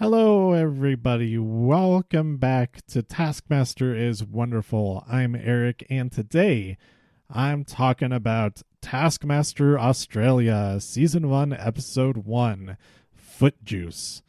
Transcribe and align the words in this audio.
Hello, 0.00 0.52
everybody. 0.52 1.38
Welcome 1.38 2.36
back 2.36 2.86
to 2.86 3.02
Taskmaster 3.02 3.96
is 3.96 4.22
Wonderful. 4.22 5.04
I'm 5.10 5.34
Eric, 5.34 5.84
and 5.90 6.12
today 6.12 6.78
I'm 7.28 7.64
talking 7.64 8.12
about 8.12 8.62
Taskmaster 8.80 9.76
Australia, 9.76 10.78
Season 10.78 11.28
1, 11.28 11.52
Episode 11.52 12.18
1 12.18 12.76
Foot 13.12 13.64
Juice. 13.64 14.22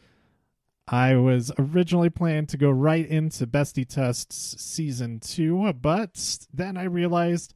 I 0.88 1.18
was 1.18 1.52
originally 1.60 2.10
planning 2.10 2.48
to 2.48 2.58
go 2.58 2.72
right 2.72 3.06
into 3.06 3.46
Bestie 3.46 3.88
Tests 3.88 4.60
Season 4.60 5.20
2, 5.20 5.74
but 5.74 6.48
then 6.52 6.78
I 6.78 6.86
realized 6.86 7.54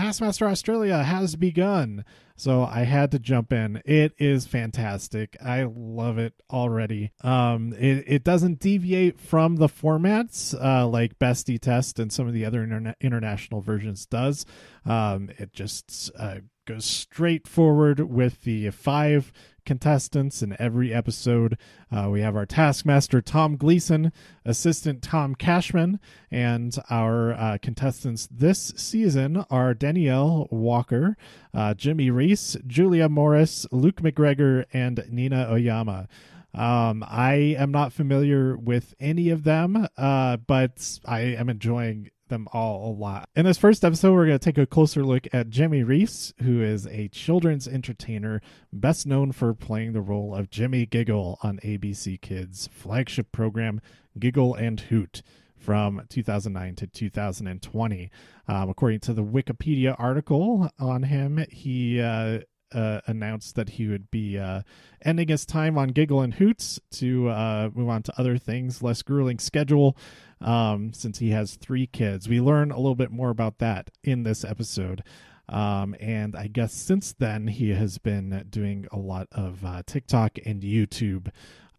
Taskmaster 0.00 0.48
Australia 0.48 1.02
has 1.02 1.36
begun. 1.36 2.06
So 2.34 2.64
I 2.64 2.84
had 2.84 3.10
to 3.10 3.18
jump 3.18 3.52
in. 3.52 3.82
It 3.84 4.14
is 4.18 4.46
fantastic. 4.46 5.36
I 5.44 5.64
love 5.64 6.16
it 6.16 6.32
already. 6.50 7.12
Um, 7.22 7.74
it, 7.74 8.04
it 8.06 8.24
doesn't 8.24 8.60
deviate 8.60 9.20
from 9.20 9.56
the 9.56 9.68
formats 9.68 10.54
uh, 10.58 10.86
like 10.88 11.18
Bestie 11.18 11.60
Test 11.60 11.98
and 11.98 12.10
some 12.10 12.26
of 12.26 12.32
the 12.32 12.46
other 12.46 12.66
interna- 12.66 12.94
international 13.02 13.60
versions 13.60 14.06
does. 14.06 14.46
Um, 14.86 15.28
it 15.36 15.52
just 15.52 16.10
uh, 16.18 16.36
goes 16.70 16.84
straight 16.84 17.48
forward 17.48 17.98
with 17.98 18.42
the 18.42 18.70
five 18.70 19.32
contestants 19.66 20.40
in 20.40 20.54
every 20.60 20.94
episode. 20.94 21.58
Uh, 21.90 22.08
we 22.08 22.20
have 22.20 22.36
our 22.36 22.46
Taskmaster 22.46 23.20
Tom 23.20 23.56
Gleeson, 23.56 24.12
assistant 24.44 25.02
Tom 25.02 25.34
Cashman, 25.34 25.98
and 26.30 26.76
our 26.88 27.32
uh, 27.32 27.58
contestants 27.60 28.28
this 28.30 28.72
season 28.76 29.44
are 29.50 29.74
Danielle 29.74 30.46
Walker, 30.52 31.16
uh, 31.52 31.74
Jimmy 31.74 32.08
Rees, 32.08 32.56
Julia 32.68 33.08
Morris, 33.08 33.66
Luke 33.72 34.00
McGregor, 34.00 34.64
and 34.72 35.04
Nina 35.10 35.48
Oyama. 35.50 36.06
Um, 36.54 37.04
I 37.06 37.56
am 37.58 37.72
not 37.72 37.92
familiar 37.92 38.56
with 38.56 38.94
any 39.00 39.30
of 39.30 39.42
them, 39.42 39.88
uh, 39.96 40.36
but 40.36 41.00
I 41.04 41.20
am 41.20 41.48
enjoying 41.48 42.10
them 42.30 42.48
all 42.52 42.90
a 42.90 42.92
lot. 42.92 43.28
In 43.36 43.44
this 43.44 43.58
first 43.58 43.84
episode, 43.84 44.14
we're 44.14 44.26
going 44.26 44.38
to 44.38 44.44
take 44.44 44.56
a 44.56 44.64
closer 44.64 45.04
look 45.04 45.28
at 45.32 45.50
Jimmy 45.50 45.82
Rees, 45.82 46.32
who 46.42 46.62
is 46.62 46.86
a 46.86 47.08
children's 47.08 47.68
entertainer 47.68 48.40
best 48.72 49.06
known 49.06 49.32
for 49.32 49.52
playing 49.52 49.92
the 49.92 50.00
role 50.00 50.34
of 50.34 50.48
Jimmy 50.48 50.86
Giggle 50.86 51.38
on 51.42 51.58
ABC 51.58 52.18
Kids' 52.20 52.70
flagship 52.72 53.30
program, 53.32 53.82
Giggle 54.18 54.54
and 54.54 54.80
Hoot. 54.80 55.22
From 55.58 56.00
2009 56.08 56.74
to 56.76 56.86
2020. 56.86 58.10
Um, 58.48 58.70
according 58.70 59.00
to 59.00 59.12
the 59.12 59.22
Wikipedia 59.22 59.94
article 59.98 60.70
on 60.78 61.02
him, 61.02 61.44
he 61.50 62.00
uh, 62.00 62.38
uh, 62.72 63.00
announced 63.06 63.54
that 63.56 63.70
he 63.70 63.88
would 63.88 64.10
be 64.10 64.38
uh, 64.38 64.62
ending 65.04 65.28
his 65.28 65.44
time 65.46 65.78
on 65.78 65.88
Giggle 65.88 66.20
and 66.20 66.34
Hoots 66.34 66.80
to 66.92 67.28
uh, 67.28 67.70
move 67.74 67.88
on 67.88 68.02
to 68.04 68.20
other 68.20 68.38
things, 68.38 68.82
less 68.82 69.02
grueling 69.02 69.38
schedule 69.38 69.96
um, 70.40 70.92
since 70.92 71.18
he 71.18 71.30
has 71.30 71.56
three 71.56 71.86
kids. 71.86 72.28
We 72.28 72.40
learn 72.40 72.70
a 72.70 72.76
little 72.76 72.94
bit 72.94 73.10
more 73.10 73.30
about 73.30 73.58
that 73.58 73.90
in 74.02 74.22
this 74.22 74.44
episode. 74.44 75.02
Um, 75.48 75.96
and 75.98 76.36
I 76.36 76.46
guess 76.46 76.72
since 76.72 77.12
then, 77.12 77.48
he 77.48 77.70
has 77.70 77.98
been 77.98 78.46
doing 78.50 78.86
a 78.92 78.98
lot 78.98 79.26
of 79.32 79.64
uh, 79.64 79.82
TikTok 79.84 80.38
and 80.46 80.62
YouTube. 80.62 81.30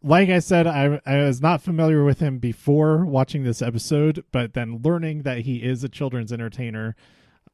Like 0.03 0.29
I 0.29 0.39
said, 0.39 0.67
I, 0.67 0.99
I 1.05 1.17
was 1.23 1.41
not 1.41 1.61
familiar 1.61 2.03
with 2.03 2.19
him 2.19 2.39
before 2.39 3.05
watching 3.05 3.43
this 3.43 3.61
episode, 3.61 4.25
but 4.31 4.53
then 4.53 4.81
learning 4.83 5.21
that 5.23 5.39
he 5.39 5.57
is 5.57 5.83
a 5.83 5.89
children's 5.89 6.33
entertainer, 6.33 6.95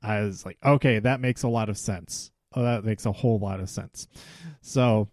I 0.02 0.22
was 0.22 0.46
like, 0.46 0.58
okay, 0.66 1.00
that 1.00 1.20
makes 1.20 1.44
a 1.44 1.50
lot 1.50 1.70
of 1.70 1.78
sense. 1.78 2.32
That 2.62 2.84
makes 2.84 3.06
a 3.06 3.12
whole 3.12 3.40
lot 3.40 3.60
of 3.60 3.70
sense. 3.70 4.08
So, 4.62 5.10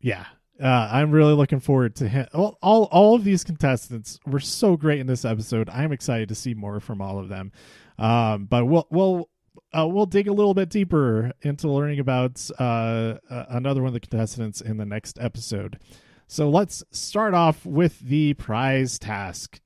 yeah, 0.00 0.26
uh, 0.62 0.88
I'm 0.92 1.10
really 1.10 1.34
looking 1.34 1.60
forward 1.60 1.96
to 1.96 2.08
him. 2.08 2.26
All, 2.32 2.58
all, 2.62 2.84
all 2.84 3.14
of 3.14 3.24
these 3.24 3.42
contestants 3.42 4.20
were 4.26 4.40
so 4.40 4.76
great 4.76 5.00
in 5.00 5.06
this 5.06 5.24
episode. 5.24 5.68
I'm 5.68 5.92
excited 5.92 6.28
to 6.28 6.34
see 6.34 6.54
more 6.54 6.80
from 6.80 7.00
all 7.00 7.18
of 7.18 7.28
them. 7.28 7.52
Um, 7.98 8.46
but 8.46 8.66
we'll 8.66 8.86
we'll 8.90 9.28
uh, 9.76 9.86
we'll 9.86 10.06
dig 10.06 10.28
a 10.28 10.32
little 10.32 10.54
bit 10.54 10.68
deeper 10.68 11.32
into 11.42 11.68
learning 11.68 11.98
about 11.98 12.48
uh, 12.58 13.14
another 13.28 13.82
one 13.82 13.88
of 13.88 13.94
the 13.94 14.00
contestants 14.00 14.60
in 14.60 14.76
the 14.76 14.86
next 14.86 15.18
episode. 15.20 15.78
So 16.26 16.48
let's 16.48 16.82
start 16.90 17.34
off 17.34 17.66
with 17.66 18.00
the 18.00 18.34
prize 18.34 18.98
task, 18.98 19.60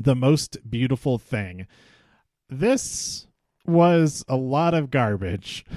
the 0.00 0.14
most 0.14 0.58
beautiful 0.68 1.18
thing. 1.18 1.66
This 2.48 3.26
was 3.66 4.24
a 4.28 4.36
lot 4.36 4.74
of 4.74 4.90
garbage. 4.90 5.64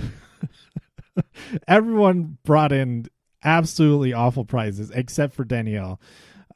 Everyone 1.68 2.38
brought 2.44 2.72
in 2.72 3.08
absolutely 3.44 4.14
awful 4.14 4.46
prizes 4.46 4.92
except 4.92 5.34
for 5.34 5.44
Danielle. 5.44 6.00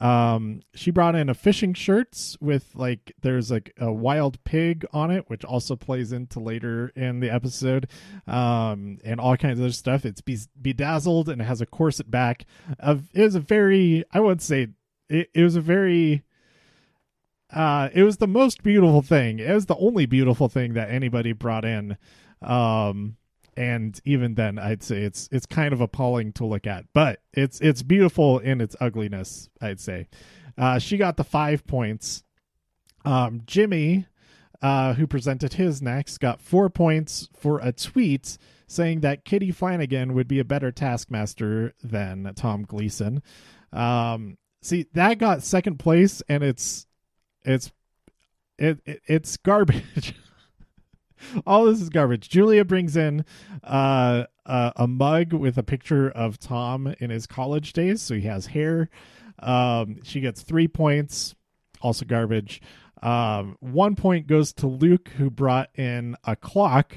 Um, 0.01 0.61
she 0.73 0.91
brought 0.91 1.15
in 1.15 1.29
a 1.29 1.33
fishing 1.33 1.73
shirts 1.73 2.37
with 2.41 2.75
like 2.75 3.13
there's 3.21 3.49
like 3.49 3.73
a 3.79 3.91
wild 3.91 4.43
pig 4.43 4.85
on 4.91 5.09
it, 5.09 5.29
which 5.29 5.45
also 5.45 5.75
plays 5.75 6.11
into 6.11 6.39
later 6.39 6.91
in 6.95 7.21
the 7.21 7.29
episode, 7.29 7.87
um, 8.27 8.97
and 9.05 9.19
all 9.19 9.37
kinds 9.37 9.59
of 9.59 9.65
other 9.65 9.73
stuff. 9.73 10.05
It's 10.05 10.21
be- 10.21 10.37
bedazzled 10.61 11.29
and 11.29 11.41
it 11.41 11.45
has 11.45 11.61
a 11.61 11.65
corset 11.65 12.11
back. 12.11 12.45
Of 12.79 13.09
it 13.13 13.21
was 13.21 13.35
a 13.35 13.39
very, 13.39 14.03
I 14.11 14.19
would 14.19 14.41
say, 14.41 14.67
it, 15.09 15.29
it 15.33 15.43
was 15.43 15.55
a 15.55 15.61
very 15.61 16.23
uh 17.53 17.89
it 17.93 18.03
was 18.03 18.17
the 18.17 18.27
most 18.27 18.63
beautiful 18.63 19.03
thing 19.03 19.37
it 19.37 19.53
was 19.53 19.67
the 19.67 19.77
only 19.77 20.07
beautiful 20.07 20.49
thing 20.49 20.73
that 20.73 20.89
anybody 20.89 21.31
brought 21.31 21.63
in 21.63 21.95
um 22.41 23.15
and 23.57 23.99
even 24.05 24.35
then 24.35 24.59
i'd 24.59 24.83
say 24.83 25.01
it's 25.01 25.29
it's 25.31 25.45
kind 25.45 25.73
of 25.73 25.81
appalling 25.81 26.31
to 26.33 26.45
look 26.45 26.67
at 26.67 26.85
but 26.93 27.21
it's 27.33 27.59
it's 27.61 27.83
beautiful 27.83 28.39
in 28.39 28.61
its 28.61 28.75
ugliness 28.79 29.49
i'd 29.61 29.79
say. 29.79 30.07
Uh, 30.57 30.79
she 30.79 30.95
got 30.95 31.17
the 31.17 31.23
five 31.23 31.65
points. 31.67 32.23
Um, 33.03 33.41
jimmy 33.45 34.07
uh, 34.61 34.93
who 34.93 35.05
presented 35.05 35.53
his 35.53 35.81
next 35.81 36.17
got 36.17 36.41
four 36.41 36.69
points 36.69 37.29
for 37.37 37.59
a 37.59 37.71
tweet 37.71 38.37
saying 38.67 39.01
that 39.01 39.25
kitty 39.25 39.51
flanagan 39.51 40.13
would 40.13 40.27
be 40.27 40.39
a 40.39 40.45
better 40.45 40.71
taskmaster 40.71 41.73
than 41.83 42.31
tom 42.35 42.63
gleeson. 42.63 43.21
Um, 43.71 44.37
see 44.61 44.87
that 44.93 45.19
got 45.19 45.43
second 45.43 45.77
place 45.77 46.23
and 46.27 46.43
it's 46.43 46.87
it's 47.43 47.71
it, 48.57 48.79
it 48.85 49.01
it's 49.05 49.37
garbage 49.37 50.15
all 51.47 51.65
this 51.65 51.81
is 51.81 51.89
garbage. 51.89 52.29
Julia 52.29 52.65
brings 52.65 52.95
in 52.95 53.25
uh, 53.63 54.25
uh, 54.45 54.71
a 54.75 54.87
mug 54.87 55.33
with 55.33 55.57
a 55.57 55.63
picture 55.63 56.09
of 56.09 56.39
Tom 56.39 56.93
in 56.99 57.09
his 57.09 57.27
college 57.27 57.73
days, 57.73 58.01
so 58.01 58.15
he 58.15 58.21
has 58.21 58.47
hair. 58.47 58.89
Um, 59.39 60.03
she 60.03 60.21
gets 60.21 60.41
three 60.41 60.67
points, 60.67 61.35
also 61.81 62.05
garbage. 62.05 62.61
Um, 63.01 63.57
one 63.59 63.95
point 63.95 64.27
goes 64.27 64.53
to 64.53 64.67
Luke, 64.67 65.09
who 65.17 65.29
brought 65.29 65.69
in 65.75 66.15
a 66.23 66.35
clock, 66.35 66.95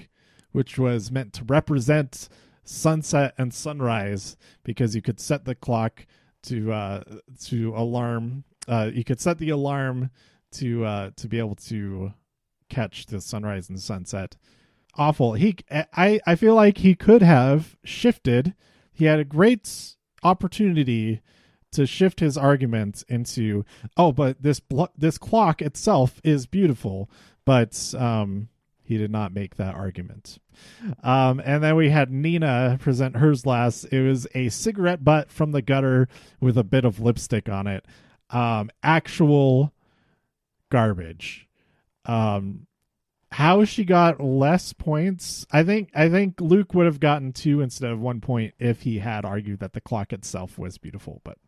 which 0.52 0.78
was 0.78 1.10
meant 1.10 1.32
to 1.34 1.44
represent 1.44 2.28
sunset 2.64 3.34
and 3.38 3.52
sunrise, 3.52 4.36
because 4.64 4.94
you 4.94 5.02
could 5.02 5.20
set 5.20 5.44
the 5.44 5.54
clock 5.54 6.06
to 6.44 6.72
uh, 6.72 7.02
to 7.44 7.74
alarm. 7.74 8.44
Uh, 8.66 8.90
you 8.92 9.04
could 9.04 9.20
set 9.20 9.38
the 9.38 9.50
alarm 9.50 10.10
to 10.52 10.84
uh, 10.84 11.10
to 11.16 11.28
be 11.28 11.38
able 11.38 11.56
to 11.56 12.12
catch 12.68 13.06
the 13.06 13.20
sunrise 13.20 13.68
and 13.68 13.80
sunset. 13.80 14.36
Awful. 14.94 15.34
He, 15.34 15.56
I, 15.70 16.20
I 16.26 16.34
feel 16.34 16.54
like 16.54 16.78
he 16.78 16.94
could 16.94 17.22
have 17.22 17.76
shifted. 17.84 18.54
He 18.92 19.04
had 19.04 19.20
a 19.20 19.24
great 19.24 19.96
opportunity 20.22 21.20
to 21.72 21.86
shift 21.86 22.20
his 22.20 22.36
argument 22.36 23.04
into, 23.08 23.64
oh, 23.96 24.12
but 24.12 24.42
this 24.42 24.58
blo- 24.58 24.88
this 24.96 25.18
clock 25.18 25.60
itself 25.60 26.20
is 26.24 26.46
beautiful, 26.46 27.10
but 27.44 27.94
um, 27.96 28.48
he 28.82 28.96
did 28.96 29.10
not 29.10 29.34
make 29.34 29.56
that 29.56 29.74
argument. 29.74 30.38
Um, 31.02 31.40
and 31.44 31.62
then 31.62 31.76
we 31.76 31.90
had 31.90 32.10
Nina 32.10 32.78
present 32.80 33.16
hers 33.16 33.44
last. 33.46 33.84
It 33.84 34.02
was 34.02 34.26
a 34.34 34.48
cigarette 34.48 35.04
butt 35.04 35.30
from 35.30 35.52
the 35.52 35.62
gutter 35.62 36.08
with 36.40 36.56
a 36.56 36.64
bit 36.64 36.84
of 36.84 36.98
lipstick 36.98 37.48
on 37.48 37.66
it. 37.66 37.84
Um, 38.30 38.70
actual 38.82 39.72
garbage. 40.70 41.47
Um, 42.08 42.66
how 43.30 43.64
she 43.64 43.84
got 43.84 44.20
less 44.20 44.72
points, 44.72 45.46
I 45.52 45.62
think 45.62 45.90
I 45.94 46.08
think 46.08 46.40
Luke 46.40 46.74
would 46.74 46.86
have 46.86 46.98
gotten 46.98 47.32
two 47.32 47.60
instead 47.60 47.90
of 47.90 48.00
one 48.00 48.20
point 48.20 48.54
if 48.58 48.82
he 48.82 48.98
had 48.98 49.24
argued 49.24 49.60
that 49.60 49.74
the 49.74 49.80
clock 49.80 50.12
itself 50.12 50.58
was 50.58 50.78
beautiful. 50.78 51.20
But 51.24 51.38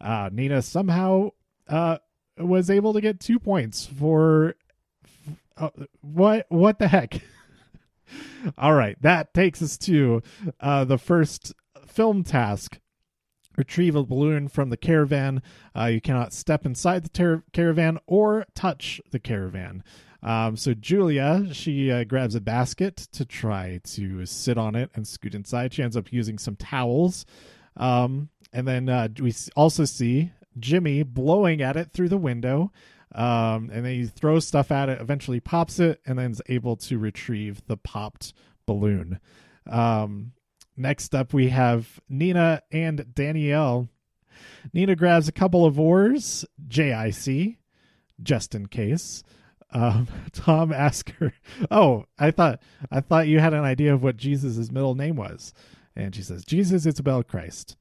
uh, 0.00 0.28
Nina 0.30 0.60
somehow 0.60 1.30
uh, 1.68 1.98
was 2.38 2.68
able 2.68 2.92
to 2.92 3.00
get 3.00 3.18
two 3.18 3.38
points 3.38 3.86
for 3.86 4.56
uh, 5.56 5.70
what 6.02 6.46
what 6.50 6.78
the 6.78 6.88
heck. 6.88 7.22
All 8.58 8.74
right, 8.74 9.00
that 9.02 9.34
takes 9.34 9.62
us 9.62 9.78
to 9.78 10.22
uh, 10.60 10.84
the 10.84 10.98
first 10.98 11.54
film 11.86 12.22
task 12.22 12.78
retrieve 13.56 13.96
a 13.96 14.04
balloon 14.04 14.48
from 14.48 14.70
the 14.70 14.76
caravan. 14.76 15.42
Uh, 15.76 15.86
you 15.86 16.00
cannot 16.00 16.32
step 16.32 16.66
inside 16.66 17.04
the 17.04 17.08
ter- 17.08 17.42
caravan 17.52 17.98
or 18.06 18.46
touch 18.54 19.00
the 19.10 19.18
caravan. 19.18 19.82
Um, 20.22 20.56
so 20.56 20.74
Julia, 20.74 21.48
she 21.52 21.90
uh, 21.90 22.04
grabs 22.04 22.34
a 22.34 22.40
basket 22.40 22.96
to 23.12 23.24
try 23.24 23.80
to 23.84 24.26
sit 24.26 24.58
on 24.58 24.74
it 24.74 24.90
and 24.94 25.06
scoot 25.06 25.34
inside. 25.34 25.72
She 25.72 25.82
ends 25.82 25.96
up 25.96 26.12
using 26.12 26.38
some 26.38 26.56
towels. 26.56 27.24
Um, 27.76 28.30
and 28.52 28.66
then 28.66 28.88
uh, 28.88 29.08
we 29.20 29.34
also 29.54 29.84
see 29.84 30.32
Jimmy 30.58 31.02
blowing 31.02 31.62
at 31.62 31.76
it 31.76 31.92
through 31.92 32.08
the 32.08 32.16
window. 32.16 32.72
Um, 33.14 33.70
and 33.72 33.84
then 33.84 33.92
he 33.92 34.06
throws 34.06 34.46
stuff 34.46 34.70
at 34.72 34.88
it, 34.88 35.00
eventually 35.00 35.40
pops 35.40 35.78
it, 35.78 36.00
and 36.06 36.18
then 36.18 36.32
is 36.32 36.42
able 36.48 36.76
to 36.76 36.98
retrieve 36.98 37.62
the 37.66 37.76
popped 37.76 38.32
balloon. 38.66 39.20
Um, 39.70 40.32
next 40.76 41.14
up, 41.14 41.32
we 41.32 41.48
have 41.48 42.00
Nina 42.08 42.62
and 42.70 43.14
Danielle. 43.14 43.88
Nina 44.72 44.96
grabs 44.96 45.28
a 45.28 45.32
couple 45.32 45.64
of 45.64 45.78
oars, 45.78 46.44
JIC, 46.68 47.56
just 48.22 48.54
in 48.54 48.66
case. 48.66 49.22
Um, 49.70 50.08
Tom 50.32 50.72
asks 50.72 51.12
her, 51.18 51.32
"Oh, 51.70 52.04
I 52.18 52.30
thought 52.30 52.60
I 52.90 53.00
thought 53.00 53.28
you 53.28 53.40
had 53.40 53.54
an 53.54 53.64
idea 53.64 53.92
of 53.94 54.02
what 54.02 54.16
Jesus' 54.16 54.70
middle 54.70 54.94
name 54.94 55.16
was," 55.16 55.52
and 55.94 56.14
she 56.14 56.22
says, 56.22 56.44
"Jesus 56.44 56.86
Isabel 56.86 57.22
Christ." 57.22 57.76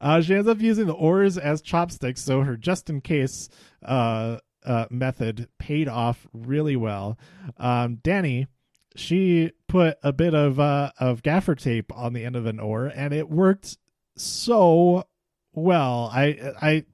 Uh, 0.00 0.20
she 0.20 0.34
ends 0.34 0.48
up 0.48 0.60
using 0.60 0.86
the 0.86 0.92
oars 0.92 1.38
as 1.38 1.62
chopsticks, 1.62 2.20
so 2.20 2.42
her 2.42 2.56
just 2.56 2.90
in 2.90 3.00
case 3.00 3.48
uh, 3.84 4.38
uh, 4.64 4.86
method 4.90 5.48
paid 5.58 5.88
off 5.88 6.26
really 6.32 6.74
well. 6.74 7.16
Um, 7.56 8.00
Danny, 8.02 8.48
she 8.96 9.52
put 9.68 9.98
a 10.02 10.12
bit 10.12 10.34
of 10.34 10.58
uh, 10.60 10.92
of 10.98 11.22
gaffer 11.22 11.54
tape 11.54 11.92
on 11.96 12.12
the 12.12 12.24
end 12.24 12.36
of 12.36 12.46
an 12.46 12.60
oar, 12.60 12.86
and 12.86 13.12
it 13.12 13.28
worked 13.28 13.78
so 14.16 15.06
well. 15.52 16.10
I 16.12 16.54
I 16.60 16.84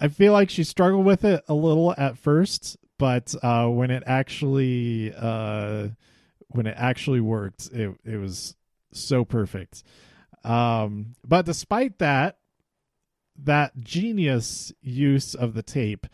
I 0.00 0.08
feel 0.08 0.32
like 0.32 0.50
she 0.50 0.64
struggled 0.64 1.04
with 1.04 1.24
it 1.24 1.42
a 1.48 1.54
little 1.54 1.94
at 1.96 2.18
first, 2.18 2.76
but 2.98 3.34
uh, 3.42 3.66
when 3.66 3.90
it 3.90 4.02
actually 4.06 5.12
uh, 5.16 5.88
when 6.48 6.66
it 6.66 6.74
actually 6.76 7.20
worked, 7.20 7.66
it 7.72 7.94
it 8.04 8.16
was 8.16 8.56
so 8.92 9.24
perfect. 9.24 9.82
Um, 10.44 11.14
but 11.26 11.44
despite 11.44 11.98
that, 11.98 12.38
that 13.42 13.78
genius 13.80 14.72
use 14.80 15.34
of 15.34 15.54
the 15.54 15.62
tape, 15.62 16.06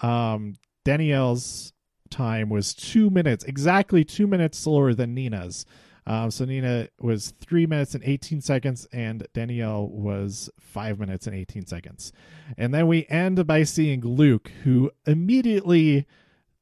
um, 0.00 0.54
Danielle's 0.84 1.73
time 2.14 2.48
was 2.48 2.74
two 2.74 3.10
minutes, 3.10 3.44
exactly 3.44 4.04
two 4.04 4.26
minutes 4.26 4.58
slower 4.58 4.94
than 4.94 5.14
Nina's. 5.14 5.66
Um, 6.06 6.30
so 6.30 6.44
Nina 6.44 6.88
was 7.00 7.32
three 7.40 7.66
minutes 7.66 7.94
and 7.94 8.04
18 8.04 8.40
seconds, 8.42 8.86
and 8.92 9.26
Danielle 9.32 9.88
was 9.88 10.50
five 10.60 10.98
minutes 10.98 11.26
and 11.26 11.34
18 11.34 11.66
seconds. 11.66 12.12
And 12.58 12.74
then 12.74 12.86
we 12.86 13.06
end 13.08 13.46
by 13.46 13.62
seeing 13.62 14.02
Luke, 14.02 14.50
who 14.64 14.90
immediately 15.06 16.06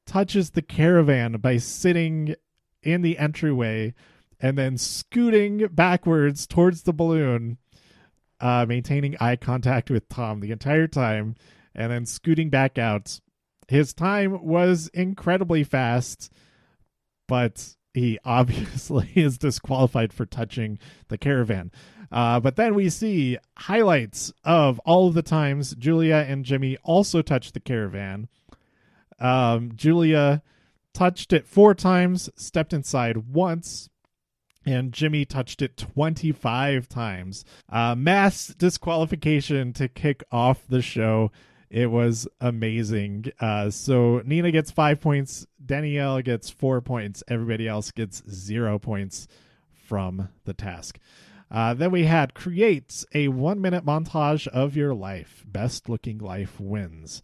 touches 0.05 0.51
the 0.51 0.61
caravan 0.61 1.33
by 1.33 1.57
sitting 1.57 2.35
in 2.81 3.01
the 3.01 3.17
entryway 3.17 3.93
and 4.39 4.57
then 4.57 4.77
scooting 4.77 5.67
backwards 5.71 6.47
towards 6.47 6.83
the 6.83 6.93
balloon, 6.93 7.57
uh, 8.39 8.65
maintaining 8.67 9.15
eye 9.19 9.35
contact 9.35 9.89
with 9.89 10.07
Tom 10.09 10.39
the 10.39 10.51
entire 10.51 10.87
time, 10.87 11.35
and 11.75 11.91
then 11.91 12.05
scooting 12.05 12.49
back 12.49 12.77
out. 12.77 13.19
His 13.67 13.93
time 13.93 14.43
was 14.43 14.89
incredibly 14.93 15.63
fast, 15.63 16.31
but 17.27 17.75
he 17.93 18.19
obviously 18.25 19.11
is 19.15 19.37
disqualified 19.37 20.13
for 20.13 20.25
touching 20.25 20.79
the 21.07 21.17
caravan. 21.17 21.71
Uh, 22.11 22.39
but 22.39 22.55
then 22.55 22.75
we 22.75 22.89
see 22.89 23.37
highlights 23.57 24.31
of 24.43 24.79
all 24.79 25.07
of 25.07 25.15
the 25.15 25.23
times 25.23 25.73
Julia 25.75 26.25
and 26.27 26.45
Jimmy 26.45 26.77
also 26.83 27.23
touched 27.23 27.55
the 27.55 27.59
caravan. 27.59 28.27
Um, 29.19 29.71
Julia 29.75 30.43
touched 30.93 31.33
it 31.33 31.47
four 31.47 31.73
times, 31.73 32.29
stepped 32.35 32.71
inside 32.71 33.33
once, 33.33 33.89
and 34.65 34.93
Jimmy 34.93 35.25
touched 35.25 35.61
it 35.61 35.75
25 35.75 36.87
times. 36.87 37.43
Uh, 37.67 37.95
mass 37.95 38.47
disqualification 38.47 39.73
to 39.73 39.87
kick 39.87 40.23
off 40.31 40.67
the 40.69 40.81
show. 40.81 41.31
It 41.73 41.89
was 41.89 42.27
amazing. 42.39 43.31
Uh, 43.39 43.71
so 43.71 44.21
Nina 44.23 44.51
gets 44.51 44.69
five 44.69 45.01
points, 45.01 45.47
Danielle 45.65 46.21
gets 46.21 46.51
four 46.51 46.81
points, 46.81 47.23
everybody 47.27 47.67
else 47.67 47.89
gets 47.89 48.21
zero 48.29 48.77
points 48.77 49.27
from 49.71 50.29
the 50.45 50.53
task. 50.53 50.99
Uh, 51.49 51.73
then 51.73 51.89
we 51.89 52.03
had 52.03 52.35
create 52.35 53.03
a 53.15 53.29
one 53.29 53.59
minute 53.59 53.83
montage 53.83 54.47
of 54.49 54.75
your 54.75 54.93
life. 54.93 55.43
Best 55.47 55.89
looking 55.89 56.19
life 56.19 56.59
wins. 56.59 57.23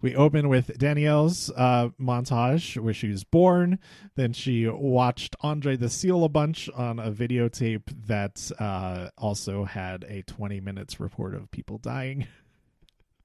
We 0.00 0.16
open 0.16 0.48
with 0.48 0.78
Danielle's 0.78 1.50
uh, 1.54 1.90
montage 2.00 2.78
where 2.78 2.94
she 2.94 3.08
was 3.08 3.24
born. 3.24 3.78
Then 4.14 4.32
she 4.32 4.66
watched 4.66 5.36
Andre 5.42 5.76
the 5.76 5.90
Seal 5.90 6.24
a 6.24 6.30
bunch 6.30 6.70
on 6.70 6.98
a 6.98 7.12
videotape 7.12 8.06
that 8.06 8.50
uh, 8.58 9.10
also 9.18 9.64
had 9.64 10.04
a 10.04 10.22
20 10.22 10.58
minutes 10.60 11.00
report 11.00 11.34
of 11.34 11.50
people 11.50 11.76
dying. 11.76 12.26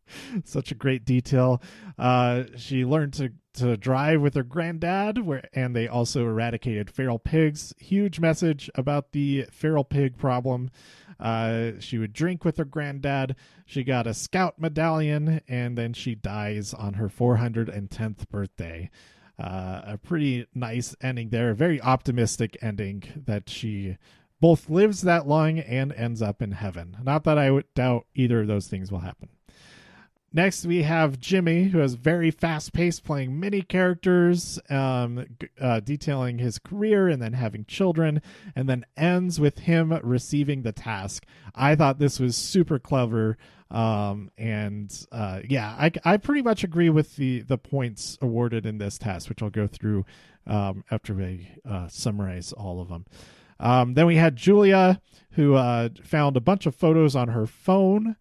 Such 0.43 0.71
a 0.71 0.75
great 0.75 1.05
detail. 1.05 1.61
Uh, 1.97 2.43
she 2.55 2.85
learned 2.85 3.13
to, 3.13 3.31
to 3.55 3.77
drive 3.77 4.21
with 4.21 4.35
her 4.35 4.43
granddad, 4.43 5.19
where 5.25 5.47
and 5.53 5.75
they 5.75 5.87
also 5.87 6.25
eradicated 6.25 6.89
feral 6.89 7.19
pigs. 7.19 7.73
Huge 7.77 8.19
message 8.19 8.69
about 8.75 9.11
the 9.11 9.45
feral 9.51 9.83
pig 9.83 10.17
problem. 10.17 10.71
Uh, 11.19 11.71
she 11.79 11.97
would 11.97 12.13
drink 12.13 12.43
with 12.43 12.57
her 12.57 12.65
granddad. 12.65 13.35
She 13.65 13.83
got 13.83 14.07
a 14.07 14.13
scout 14.13 14.59
medallion, 14.59 15.41
and 15.47 15.77
then 15.77 15.93
she 15.93 16.15
dies 16.15 16.73
on 16.73 16.95
her 16.95 17.07
410th 17.07 18.27
birthday. 18.29 18.89
Uh, 19.37 19.81
a 19.85 19.97
pretty 19.97 20.45
nice 20.53 20.95
ending 21.01 21.29
there. 21.29 21.49
A 21.49 21.55
very 21.55 21.81
optimistic 21.81 22.57
ending 22.61 23.03
that 23.25 23.49
she 23.49 23.97
both 24.39 24.69
lives 24.69 25.01
that 25.01 25.27
long 25.27 25.59
and 25.59 25.91
ends 25.93 26.21
up 26.21 26.41
in 26.41 26.51
heaven. 26.51 26.97
Not 27.03 27.23
that 27.23 27.37
I 27.37 27.51
would 27.51 27.73
doubt 27.73 28.05
either 28.13 28.41
of 28.41 28.47
those 28.47 28.67
things 28.67 28.91
will 28.91 28.99
happen. 28.99 29.29
Next, 30.35 30.65
we 30.65 30.83
have 30.83 31.17
Jimmy, 31.17 31.69
who 31.69 31.79
is 31.79 31.93
very 31.93 32.29
fast 32.29 32.73
paced, 32.73 33.05
playing 33.05 33.39
many 33.39 33.61
characters, 33.61 34.59
um, 34.69 35.25
uh, 35.61 35.79
detailing 35.79 36.39
his 36.39 36.59
career 36.59 37.07
and 37.07 37.21
then 37.21 37.31
having 37.31 37.63
children, 37.63 38.21
and 38.53 38.67
then 38.67 38.85
ends 38.97 39.39
with 39.39 39.59
him 39.59 39.97
receiving 40.03 40.63
the 40.63 40.73
task. 40.73 41.25
I 41.55 41.75
thought 41.75 41.99
this 41.99 42.19
was 42.19 42.35
super 42.35 42.79
clever. 42.79 43.37
Um, 43.71 44.29
and 44.37 44.93
uh, 45.09 45.39
yeah, 45.47 45.73
I, 45.79 45.91
I 46.03 46.17
pretty 46.17 46.41
much 46.41 46.65
agree 46.65 46.89
with 46.89 47.15
the, 47.15 47.39
the 47.39 47.57
points 47.57 48.17
awarded 48.21 48.65
in 48.65 48.77
this 48.77 48.97
task, 48.97 49.29
which 49.29 49.41
I'll 49.41 49.49
go 49.49 49.67
through 49.67 50.05
um, 50.45 50.83
after 50.91 51.13
we 51.13 51.47
uh, 51.63 51.87
summarize 51.87 52.51
all 52.51 52.81
of 52.81 52.89
them. 52.89 53.05
Um, 53.57 53.93
then 53.93 54.05
we 54.05 54.17
had 54.17 54.35
Julia, 54.35 54.99
who 55.31 55.55
uh, 55.55 55.87
found 56.03 56.35
a 56.35 56.41
bunch 56.41 56.65
of 56.65 56.75
photos 56.75 57.15
on 57.15 57.29
her 57.29 57.47
phone 57.47 58.17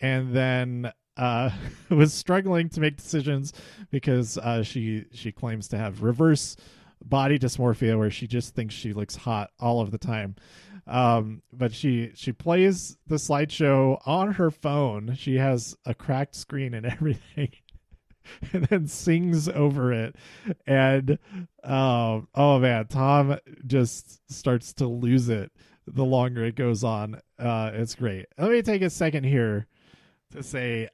and 0.00 0.34
then 0.34 0.92
uh, 1.18 1.50
was 1.90 2.14
struggling 2.14 2.68
to 2.70 2.80
make 2.80 2.96
decisions 2.96 3.52
because 3.90 4.38
uh, 4.38 4.62
she 4.62 5.04
she 5.12 5.32
claims 5.32 5.68
to 5.68 5.78
have 5.78 6.02
reverse 6.02 6.56
body 7.04 7.38
dysmorphia 7.38 7.98
where 7.98 8.10
she 8.10 8.26
just 8.26 8.54
thinks 8.54 8.74
she 8.74 8.92
looks 8.92 9.16
hot 9.16 9.50
all 9.60 9.80
of 9.80 9.90
the 9.90 9.98
time. 9.98 10.36
Um, 10.86 11.42
but 11.52 11.74
she 11.74 12.12
she 12.14 12.32
plays 12.32 12.96
the 13.06 13.16
slideshow 13.16 14.00
on 14.06 14.32
her 14.34 14.50
phone. 14.50 15.14
She 15.16 15.36
has 15.36 15.76
a 15.84 15.94
cracked 15.94 16.34
screen 16.34 16.72
and 16.72 16.86
everything. 16.92 17.50
and 18.52 18.64
then 18.66 18.86
sings 18.86 19.48
over 19.48 19.90
it 19.90 20.14
and 20.66 21.18
uh, 21.64 22.20
oh 22.34 22.58
man 22.58 22.86
tom 22.86 23.38
just 23.66 24.20
starts 24.30 24.74
to 24.74 24.86
lose 24.86 25.30
it 25.30 25.50
the 25.86 26.04
longer 26.04 26.44
it 26.44 26.54
goes 26.54 26.84
on 26.84 27.18
uh, 27.38 27.70
it's 27.72 27.94
great 27.94 28.26
let 28.36 28.50
me 28.50 28.60
take 28.60 28.82
a 28.82 28.90
second 28.90 29.24
here 29.24 29.66
to 30.30 30.42
say 30.42 30.88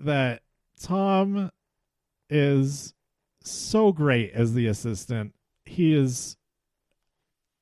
that 0.00 0.42
Tom 0.80 1.50
is 2.28 2.94
so 3.42 3.92
great 3.92 4.32
as 4.32 4.54
the 4.54 4.66
assistant. 4.66 5.34
He 5.64 5.94
is 5.94 6.36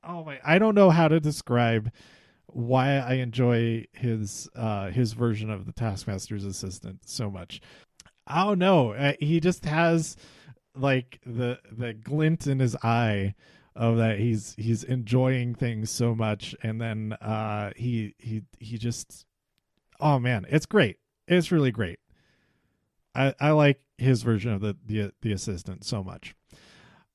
oh 0.02 0.24
my 0.24 0.38
I 0.44 0.58
don't 0.58 0.74
know 0.74 0.90
how 0.90 1.08
to 1.08 1.20
describe 1.20 1.90
why 2.46 2.98
I 2.98 3.14
enjoy 3.14 3.86
his 3.92 4.48
uh 4.54 4.90
his 4.90 5.12
version 5.12 5.50
of 5.50 5.66
the 5.66 5.72
Taskmaster's 5.72 6.44
assistant 6.44 7.00
so 7.06 7.30
much. 7.30 7.60
I 8.26 8.44
don't 8.44 8.58
know. 8.58 9.14
He 9.20 9.40
just 9.40 9.64
has 9.64 10.16
like 10.74 11.20
the 11.24 11.58
the 11.70 11.92
glint 11.92 12.46
in 12.46 12.58
his 12.58 12.76
eye 12.76 13.34
of 13.76 13.96
that 13.96 14.18
he's 14.18 14.54
he's 14.56 14.84
enjoying 14.84 15.54
things 15.54 15.90
so 15.90 16.14
much 16.14 16.54
and 16.62 16.80
then 16.80 17.12
uh 17.14 17.70
he 17.76 18.14
he 18.18 18.42
he 18.58 18.78
just 18.78 19.26
oh 20.00 20.18
man, 20.18 20.46
it's 20.48 20.66
great. 20.66 20.98
It's 21.26 21.50
really 21.50 21.70
great. 21.70 21.98
I, 23.14 23.34
I 23.40 23.50
like 23.50 23.80
his 23.98 24.22
version 24.22 24.52
of 24.52 24.60
the, 24.60 24.76
the 24.84 25.12
the 25.22 25.32
assistant 25.32 25.84
so 25.84 26.02
much. 26.02 26.34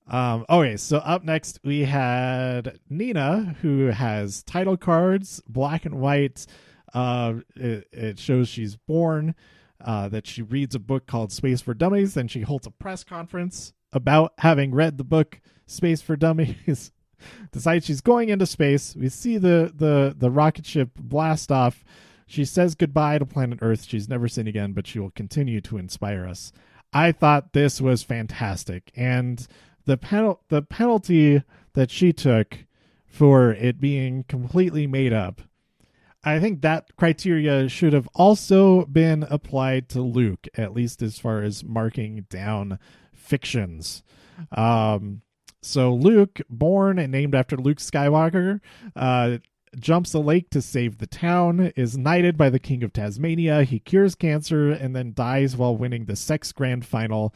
Um, 0.07 0.45
okay, 0.49 0.75
so 0.77 0.97
up 0.97 1.23
next 1.23 1.59
we 1.63 1.83
had 1.83 2.79
Nina, 2.89 3.55
who 3.61 3.87
has 3.87 4.43
title 4.43 4.77
cards, 4.77 5.41
black 5.47 5.85
and 5.85 5.99
white. 5.99 6.45
Uh, 6.93 7.35
it, 7.55 7.87
it 7.91 8.19
shows 8.19 8.47
she's 8.47 8.75
born. 8.75 9.35
Uh, 9.81 10.09
that 10.09 10.27
she 10.27 10.41
reads 10.41 10.75
a 10.75 10.79
book 10.79 11.07
called 11.07 11.31
Space 11.31 11.61
for 11.61 11.73
Dummies. 11.73 12.13
Then 12.13 12.27
she 12.27 12.41
holds 12.41 12.67
a 12.67 12.71
press 12.71 13.05
conference 13.05 13.71
about 13.93 14.33
having 14.39 14.75
read 14.75 14.97
the 14.97 15.05
book 15.05 15.39
Space 15.67 16.01
for 16.01 16.17
Dummies. 16.17 16.91
decides 17.51 17.85
she's 17.85 18.01
going 18.01 18.29
into 18.29 18.45
space. 18.45 18.95
We 18.95 19.09
see 19.09 19.37
the 19.37 19.71
the 19.75 20.15
the 20.17 20.29
rocket 20.31 20.65
ship 20.65 20.91
blast 20.99 21.51
off 21.51 21.83
She 22.29 22.45
says 22.45 22.75
goodbye 22.75 23.17
to 23.17 23.25
planet 23.25 23.57
Earth. 23.63 23.85
She's 23.85 24.07
never 24.07 24.27
seen 24.27 24.47
again, 24.47 24.73
but 24.73 24.85
she 24.85 24.99
will 24.99 25.09
continue 25.09 25.61
to 25.61 25.79
inspire 25.79 26.27
us. 26.27 26.53
I 26.93 27.11
thought 27.11 27.53
this 27.53 27.81
was 27.81 28.03
fantastic, 28.03 28.91
and 28.95 29.47
the 29.85 29.97
pen- 29.97 30.35
the 30.49 30.61
penalty 30.61 31.41
that 31.73 31.89
she 31.89 32.13
took 32.13 32.65
for 33.07 33.51
it 33.51 33.81
being 33.81 34.25
completely 34.25 34.85
made 34.85 35.11
up. 35.11 35.41
I 36.23 36.39
think 36.39 36.61
that 36.61 36.95
criteria 36.95 37.67
should 37.67 37.93
have 37.93 38.07
also 38.13 38.85
been 38.85 39.23
applied 39.23 39.89
to 39.89 40.01
Luke, 40.01 40.47
at 40.55 40.73
least 40.73 41.01
as 41.01 41.17
far 41.17 41.41
as 41.41 41.63
marking 41.63 42.27
down 42.29 42.77
fictions. 43.11 44.03
Um, 44.51 45.23
so 45.63 45.95
Luke, 45.95 46.41
born 46.47 46.99
and 46.99 47.11
named 47.11 47.33
after 47.33 47.57
Luke 47.57 47.79
Skywalker, 47.79 48.59
uh, 48.95 49.39
jumps 49.77 50.13
a 50.13 50.19
lake 50.19 50.49
to 50.51 50.61
save 50.61 50.97
the 50.97 51.07
town, 51.07 51.71
is 51.75 51.97
knighted 51.97 52.37
by 52.37 52.49
the 52.49 52.59
King 52.59 52.83
of 52.83 52.93
Tasmania. 52.93 53.63
He 53.63 53.79
cures 53.79 54.15
cancer 54.15 54.71
and 54.71 54.95
then 54.95 55.13
dies 55.13 55.55
while 55.55 55.75
winning 55.75 56.05
the 56.05 56.15
Sex 56.15 56.51
Grand 56.51 56.85
Final. 56.85 57.33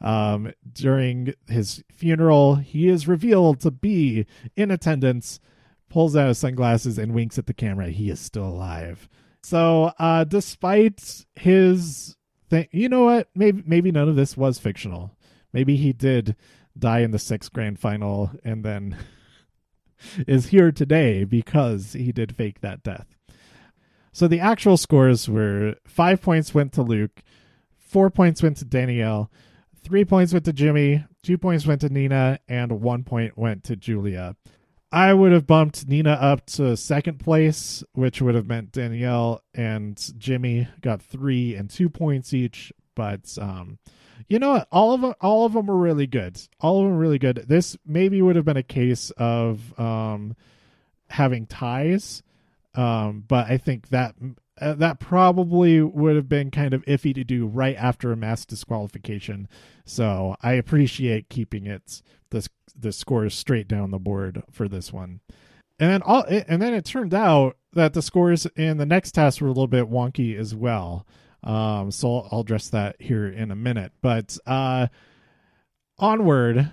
Um, 0.00 0.52
during 0.72 1.34
his 1.48 1.82
funeral, 1.90 2.56
he 2.56 2.88
is 2.88 3.08
revealed 3.08 3.60
to 3.60 3.70
be 3.70 4.26
in 4.54 4.70
attendance, 4.70 5.40
pulls 5.88 6.14
out 6.14 6.28
his 6.28 6.38
sunglasses, 6.38 6.98
and 6.98 7.14
winks 7.14 7.38
at 7.38 7.46
the 7.46 7.54
camera. 7.54 7.88
He 7.88 8.10
is 8.10 8.20
still 8.20 8.46
alive. 8.46 9.08
So, 9.42 9.92
uh, 9.98 10.24
despite 10.24 11.24
his 11.34 12.16
thing, 12.50 12.68
you 12.72 12.88
know 12.88 13.04
what? 13.04 13.28
Maybe 13.34 13.62
maybe 13.64 13.92
none 13.92 14.08
of 14.08 14.16
this 14.16 14.36
was 14.36 14.58
fictional. 14.58 15.16
Maybe 15.52 15.76
he 15.76 15.92
did 15.92 16.36
die 16.78 16.98
in 16.98 17.10
the 17.10 17.18
sixth 17.18 17.52
grand 17.52 17.78
final 17.78 18.30
and 18.44 18.64
then 18.64 18.96
is 20.26 20.48
here 20.48 20.72
today 20.72 21.24
because 21.24 21.92
he 21.92 22.12
did 22.12 22.34
fake 22.34 22.60
that 22.60 22.82
death. 22.82 23.06
So 24.12 24.26
the 24.26 24.40
actual 24.40 24.76
scores 24.76 25.28
were 25.28 25.74
five 25.86 26.22
points 26.22 26.54
went 26.54 26.72
to 26.74 26.82
Luke, 26.82 27.22
four 27.76 28.08
points 28.10 28.42
went 28.42 28.56
to 28.58 28.64
Danielle, 28.64 29.30
three 29.82 30.04
points 30.04 30.32
went 30.32 30.44
to 30.46 30.52
Jimmy, 30.52 31.04
two 31.22 31.36
points 31.36 31.66
went 31.66 31.82
to 31.82 31.88
Nina, 31.88 32.38
and 32.48 32.80
one 32.80 33.04
point 33.04 33.36
went 33.36 33.62
to 33.64 33.76
Julia. 33.76 34.34
I 34.90 35.12
would 35.12 35.32
have 35.32 35.46
bumped 35.46 35.86
Nina 35.86 36.12
up 36.12 36.46
to 36.46 36.76
second 36.76 37.18
place, 37.18 37.84
which 37.92 38.22
would 38.22 38.34
have 38.34 38.46
meant 38.46 38.72
Danielle 38.72 39.42
and 39.52 40.02
Jimmy 40.16 40.68
got 40.80 41.02
three 41.02 41.54
and 41.54 41.68
two 41.68 41.88
points 41.90 42.32
each. 42.32 42.72
But 42.96 43.38
um, 43.40 43.78
you 44.26 44.40
know 44.40 44.54
what? 44.54 44.68
All 44.72 44.92
of 44.92 45.00
them, 45.02 45.14
all 45.20 45.46
of 45.46 45.52
them 45.52 45.66
were 45.66 45.76
really 45.76 46.08
good. 46.08 46.40
All 46.60 46.80
of 46.80 46.86
them 46.86 46.98
really 46.98 47.20
good. 47.20 47.44
This 47.46 47.76
maybe 47.86 48.20
would 48.20 48.34
have 48.34 48.44
been 48.44 48.56
a 48.56 48.64
case 48.64 49.12
of 49.16 49.78
um, 49.78 50.34
having 51.10 51.46
ties, 51.46 52.24
um, 52.74 53.22
but 53.28 53.48
I 53.48 53.58
think 53.58 53.90
that 53.90 54.16
uh, 54.60 54.74
that 54.74 54.98
probably 54.98 55.82
would 55.82 56.16
have 56.16 56.28
been 56.28 56.50
kind 56.50 56.72
of 56.74 56.84
iffy 56.86 57.14
to 57.14 57.24
do 57.24 57.46
right 57.46 57.76
after 57.76 58.10
a 58.10 58.16
mass 58.16 58.44
disqualification. 58.44 59.48
So 59.84 60.34
I 60.42 60.54
appreciate 60.54 61.28
keeping 61.28 61.66
it 61.66 62.02
the 62.30 62.48
the 62.78 62.92
scores 62.92 63.34
straight 63.34 63.68
down 63.68 63.90
the 63.90 63.98
board 63.98 64.42
for 64.50 64.68
this 64.68 64.92
one. 64.92 65.20
And 65.78 65.90
then 65.90 66.02
all 66.02 66.24
and 66.28 66.60
then 66.60 66.74
it 66.74 66.84
turned 66.84 67.14
out 67.14 67.56
that 67.74 67.92
the 67.92 68.02
scores 68.02 68.46
in 68.56 68.78
the 68.78 68.86
next 68.86 69.12
test 69.12 69.40
were 69.40 69.48
a 69.48 69.50
little 69.50 69.66
bit 69.66 69.90
wonky 69.90 70.36
as 70.36 70.54
well. 70.54 71.06
Um, 71.42 71.90
so 71.90 72.16
I'll, 72.16 72.28
I'll 72.32 72.40
address 72.40 72.68
that 72.70 72.96
here 73.00 73.26
in 73.26 73.50
a 73.50 73.56
minute. 73.56 73.92
But 74.00 74.36
uh, 74.46 74.88
onward 75.98 76.70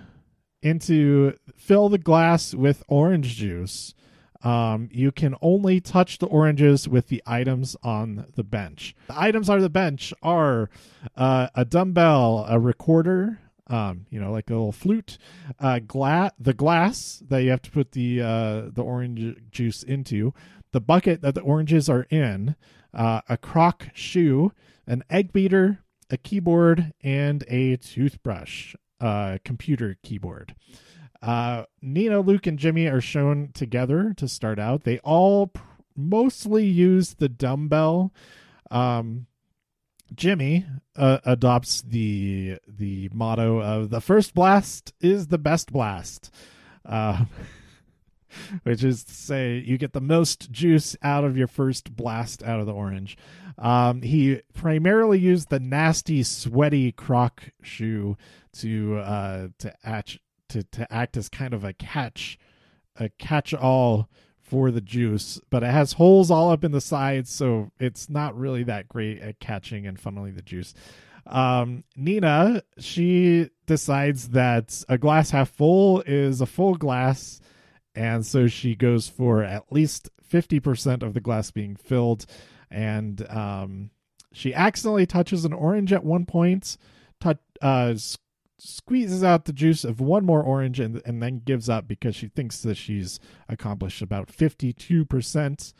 into 0.62 1.34
fill 1.56 1.88
the 1.88 1.98
glass 1.98 2.54
with 2.54 2.82
orange 2.88 3.36
juice. 3.36 3.94
Um, 4.42 4.90
you 4.92 5.10
can 5.10 5.34
only 5.40 5.80
touch 5.80 6.18
the 6.18 6.26
oranges 6.26 6.86
with 6.86 7.08
the 7.08 7.22
items 7.26 7.76
on 7.82 8.26
the 8.34 8.44
bench. 8.44 8.94
The 9.06 9.18
items 9.18 9.48
on 9.48 9.60
the 9.60 9.70
bench 9.70 10.12
are 10.22 10.68
uh, 11.16 11.48
a 11.54 11.64
dumbbell, 11.64 12.44
a 12.46 12.60
recorder, 12.60 13.38
um, 13.68 14.04
you 14.10 14.20
know, 14.20 14.30
like 14.30 14.50
a 14.50 14.52
little 14.52 14.72
flute, 14.72 15.16
uh, 15.58 15.78
gla- 15.86 16.32
the 16.38 16.52
glass 16.52 17.22
that 17.28 17.42
you 17.42 17.50
have 17.50 17.62
to 17.62 17.70
put 17.70 17.92
the 17.92 18.20
uh, 18.20 18.62
the 18.70 18.82
orange 18.82 19.36
juice 19.50 19.82
into, 19.82 20.34
the 20.72 20.80
bucket 20.80 21.22
that 21.22 21.34
the 21.34 21.40
oranges 21.40 21.88
are 21.88 22.06
in, 22.10 22.54
uh, 22.94 23.20
a 23.28 23.36
croc 23.36 23.88
shoe, 23.94 24.52
an 24.86 25.02
egg 25.10 25.32
beater, 25.32 25.80
a 26.10 26.16
keyboard, 26.16 26.92
and 27.02 27.44
a 27.48 27.76
toothbrush, 27.76 28.74
uh, 29.00 29.38
computer 29.44 29.96
keyboard. 30.02 30.54
Uh, 31.22 31.64
Nina, 31.80 32.20
Luke, 32.20 32.46
and 32.46 32.58
Jimmy 32.58 32.86
are 32.86 33.00
shown 33.00 33.50
together 33.54 34.12
to 34.18 34.28
start 34.28 34.58
out. 34.58 34.84
They 34.84 34.98
all 34.98 35.48
pr- 35.48 35.62
mostly 35.96 36.66
use 36.66 37.14
the 37.14 37.28
dumbbell. 37.28 38.12
Um, 38.70 39.26
Jimmy 40.14 40.66
uh, 40.96 41.18
adopts 41.24 41.82
the 41.82 42.58
the 42.68 43.08
motto 43.12 43.60
of 43.60 43.90
the 43.90 44.00
first 44.00 44.34
blast 44.34 44.92
is 45.00 45.28
the 45.28 45.38
best 45.38 45.72
blast. 45.72 46.30
Uh, 46.84 47.24
which 48.62 48.84
is 48.84 49.04
to 49.04 49.14
say 49.14 49.58
you 49.58 49.78
get 49.78 49.92
the 49.92 50.00
most 50.00 50.50
juice 50.50 50.96
out 51.02 51.24
of 51.24 51.36
your 51.36 51.46
first 51.46 51.96
blast 51.96 52.42
out 52.42 52.60
of 52.60 52.66
the 52.66 52.72
orange. 52.72 53.16
Um, 53.58 54.02
he 54.02 54.40
primarily 54.52 55.18
used 55.18 55.48
the 55.48 55.60
nasty, 55.60 56.22
sweaty 56.22 56.92
croc 56.92 57.50
shoe 57.62 58.16
to 58.54 58.98
uh, 58.98 59.48
to 59.58 59.74
act 59.84 60.18
to, 60.48 60.62
to 60.64 60.92
act 60.92 61.16
as 61.16 61.28
kind 61.28 61.54
of 61.54 61.64
a 61.64 61.72
catch 61.72 62.38
a 62.96 63.08
catch 63.10 63.54
all 63.54 64.08
for 64.40 64.70
the 64.70 64.80
juice, 64.80 65.40
but 65.50 65.62
it 65.62 65.70
has 65.70 65.94
holes 65.94 66.30
all 66.30 66.50
up 66.50 66.64
in 66.64 66.72
the 66.72 66.80
sides, 66.80 67.30
so 67.30 67.70
it's 67.80 68.10
not 68.10 68.38
really 68.38 68.62
that 68.64 68.88
great 68.88 69.20
at 69.20 69.40
catching 69.40 69.86
and 69.86 69.98
funneling 69.98 70.36
the 70.36 70.42
juice. 70.42 70.74
Um, 71.26 71.84
Nina, 71.96 72.62
she 72.78 73.48
decides 73.66 74.28
that 74.28 74.84
a 74.88 74.98
glass 74.98 75.30
half 75.30 75.48
full 75.48 76.02
is 76.02 76.42
a 76.42 76.46
full 76.46 76.74
glass 76.74 77.40
and 77.94 78.26
so 78.26 78.46
she 78.46 78.74
goes 78.74 79.08
for 79.08 79.42
at 79.42 79.72
least 79.72 80.10
50% 80.28 81.02
of 81.02 81.14
the 81.14 81.20
glass 81.20 81.50
being 81.50 81.76
filled. 81.76 82.26
And 82.70 83.24
um, 83.30 83.90
she 84.32 84.52
accidentally 84.52 85.06
touches 85.06 85.44
an 85.44 85.52
orange 85.52 85.92
at 85.92 86.04
one 86.04 86.26
point 86.26 86.76
uh, 87.64 87.94
squeezes 88.58 89.24
out 89.24 89.46
the 89.46 89.52
juice 89.52 89.84
of 89.84 90.00
one 90.00 90.24
more 90.24 90.42
orange 90.42 90.78
and, 90.78 91.02
and 91.04 91.22
then 91.22 91.42
gives 91.44 91.68
up 91.68 91.88
because 91.88 92.14
she 92.14 92.28
thinks 92.28 92.60
that 92.60 92.76
she's 92.76 93.18
accomplished 93.48 94.02
about 94.02 94.28
52% 94.28 95.72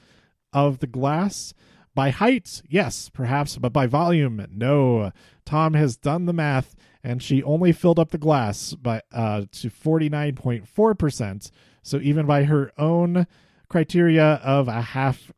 of 0.53 0.79
the 0.79 0.87
glass. 0.87 1.55
By 1.95 2.11
height 2.11 2.63
yes 2.69 3.09
perhaps 3.09 3.57
but 3.57 3.73
by 3.73 3.87
volume 3.87 4.45
no. 4.51 5.13
Tom 5.45 5.75
has 5.75 5.97
done 5.97 6.27
the 6.27 6.33
math 6.33 6.75
and 7.05 7.23
she 7.23 7.43
only 7.45 7.71
filled 7.71 8.01
up 8.01 8.11
the 8.11 8.19
glass 8.19 8.75
by 8.75 9.03
uh, 9.13 9.43
to 9.53 9.69
49.4% 9.71 11.51
so 11.85 11.99
even 11.99 12.27
by 12.27 12.45
her 12.45 12.73
own 12.77 13.29
criteria 13.69 14.41
of 14.43 14.67
a 14.67 14.81
half 14.81 15.31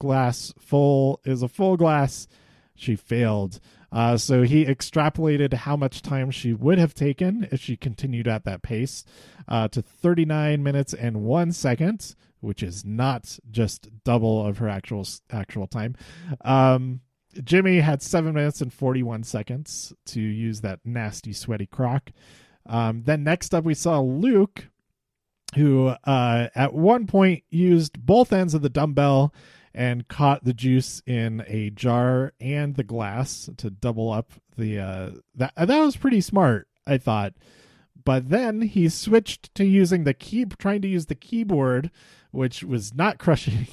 glass 0.00 0.52
full 0.58 1.20
is 1.24 1.42
a 1.42 1.48
full 1.48 1.76
glass, 1.76 2.26
she 2.74 2.96
failed. 2.96 3.60
Uh, 3.92 4.16
so 4.16 4.42
he 4.42 4.64
extrapolated 4.64 5.52
how 5.52 5.76
much 5.76 6.02
time 6.02 6.30
she 6.30 6.52
would 6.52 6.78
have 6.78 6.94
taken 6.94 7.46
if 7.52 7.60
she 7.60 7.76
continued 7.76 8.26
at 8.26 8.44
that 8.44 8.62
pace 8.62 9.04
uh, 9.48 9.68
to 9.68 9.82
39 9.82 10.62
minutes 10.62 10.94
and 10.94 11.22
one 11.22 11.52
second, 11.52 12.14
which 12.40 12.62
is 12.62 12.84
not 12.84 13.38
just 13.50 13.88
double 14.04 14.46
of 14.46 14.58
her 14.58 14.68
actual 14.68 15.06
actual 15.30 15.66
time. 15.66 15.96
Um, 16.44 17.00
Jimmy 17.44 17.80
had 17.80 18.02
seven 18.02 18.34
minutes 18.34 18.60
and 18.60 18.72
41 18.72 19.24
seconds 19.24 19.92
to 20.06 20.20
use 20.20 20.60
that 20.62 20.80
nasty 20.84 21.32
sweaty 21.32 21.66
croc. 21.66 22.10
Um, 22.66 23.02
then 23.04 23.24
next 23.24 23.54
up, 23.54 23.64
we 23.64 23.74
saw 23.74 24.00
Luke, 24.00 24.68
who 25.54 25.88
uh, 26.04 26.48
at 26.54 26.72
one 26.74 27.06
point 27.06 27.44
used 27.50 28.04
both 28.04 28.32
ends 28.32 28.54
of 28.54 28.62
the 28.62 28.68
dumbbell 28.68 29.34
and 29.74 30.08
caught 30.08 30.44
the 30.44 30.54
juice 30.54 31.02
in 31.06 31.44
a 31.46 31.70
jar 31.70 32.32
and 32.40 32.74
the 32.74 32.84
glass 32.84 33.48
to 33.56 33.70
double 33.70 34.12
up 34.12 34.32
the 34.56 34.78
uh, 34.78 35.10
that 35.34 35.52
that 35.56 35.80
was 35.80 35.96
pretty 35.96 36.20
smart 36.20 36.68
i 36.86 36.98
thought. 36.98 37.34
But 38.02 38.30
then 38.30 38.62
he 38.62 38.88
switched 38.88 39.54
to 39.54 39.64
using 39.64 40.04
the 40.04 40.14
key 40.14 40.46
trying 40.58 40.82
to 40.82 40.88
use 40.88 41.06
the 41.06 41.14
keyboard 41.14 41.90
which 42.30 42.64
was 42.64 42.94
not 42.94 43.18
crushing 43.18 43.66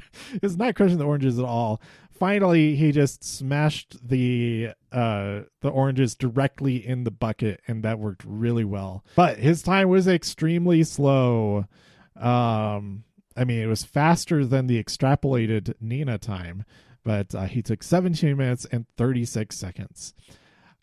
is 0.42 0.56
not 0.56 0.74
crushing 0.74 0.98
the 0.98 1.04
oranges 1.04 1.38
at 1.38 1.44
all. 1.44 1.80
Finally 2.10 2.76
he 2.76 2.92
just 2.92 3.24
smashed 3.24 3.96
the 4.06 4.70
uh 4.92 5.40
the 5.60 5.68
oranges 5.68 6.14
directly 6.14 6.86
in 6.86 7.04
the 7.04 7.10
bucket 7.10 7.60
and 7.66 7.82
that 7.82 7.98
worked 7.98 8.22
really 8.24 8.64
well. 8.64 9.04
But 9.16 9.38
his 9.38 9.62
time 9.62 9.88
was 9.88 10.06
extremely 10.06 10.82
slow. 10.84 11.66
Um 12.16 13.04
i 13.34 13.44
mean 13.44 13.60
it 13.60 13.66
was 13.66 13.82
faster 13.82 14.44
than 14.44 14.66
the 14.66 14.82
extrapolated 14.82 15.74
nina 15.80 16.18
time 16.18 16.64
but 17.02 17.34
uh, 17.34 17.44
he 17.44 17.62
took 17.62 17.82
17 17.82 18.36
minutes 18.36 18.64
and 18.70 18.86
36 18.96 19.56
seconds. 19.56 20.14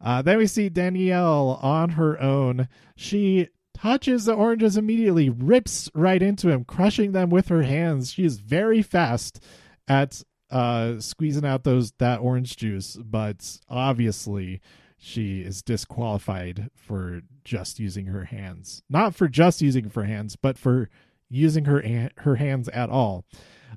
Uh, 0.01 0.21
then 0.21 0.37
we 0.37 0.47
see 0.47 0.67
danielle 0.67 1.59
on 1.61 1.89
her 1.91 2.19
own. 2.19 2.67
She 2.95 3.49
touches 3.81 4.25
the 4.25 4.33
oranges 4.33 4.77
immediately 4.77 5.29
rips 5.29 5.89
right 5.93 6.21
into 6.21 6.49
him 6.49 6.63
crushing 6.63 7.11
them 7.11 7.29
with 7.29 7.47
her 7.47 7.63
hands 7.63 8.11
she 8.11 8.25
is 8.25 8.37
very 8.37 8.81
fast 8.81 9.43
at 9.87 10.21
uh, 10.51 10.99
squeezing 10.99 11.45
out 11.45 11.63
those 11.63 11.91
that 11.93 12.19
orange 12.19 12.57
juice, 12.57 12.97
but 12.97 13.59
obviously 13.69 14.61
she 14.97 15.41
is 15.41 15.61
disqualified 15.61 16.69
for 16.75 17.21
just 17.43 17.79
using 17.79 18.07
her 18.07 18.25
hands. 18.25 18.81
Not 18.89 19.15
for 19.15 19.27
just 19.27 19.61
using 19.61 19.89
her 19.89 20.03
hands, 20.03 20.35
but 20.35 20.57
for 20.57 20.89
using 21.29 21.65
her 21.65 22.09
her 22.17 22.35
hands 22.35 22.67
at 22.69 22.89
all. 22.89 23.25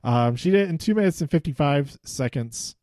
Um, 0.02 0.36
she 0.36 0.50
did 0.50 0.62
it 0.62 0.70
in 0.70 0.78
two 0.78 0.94
minutes 0.94 1.20
and 1.20 1.30
fifty 1.30 1.52
five 1.52 1.98
seconds, 2.04 2.76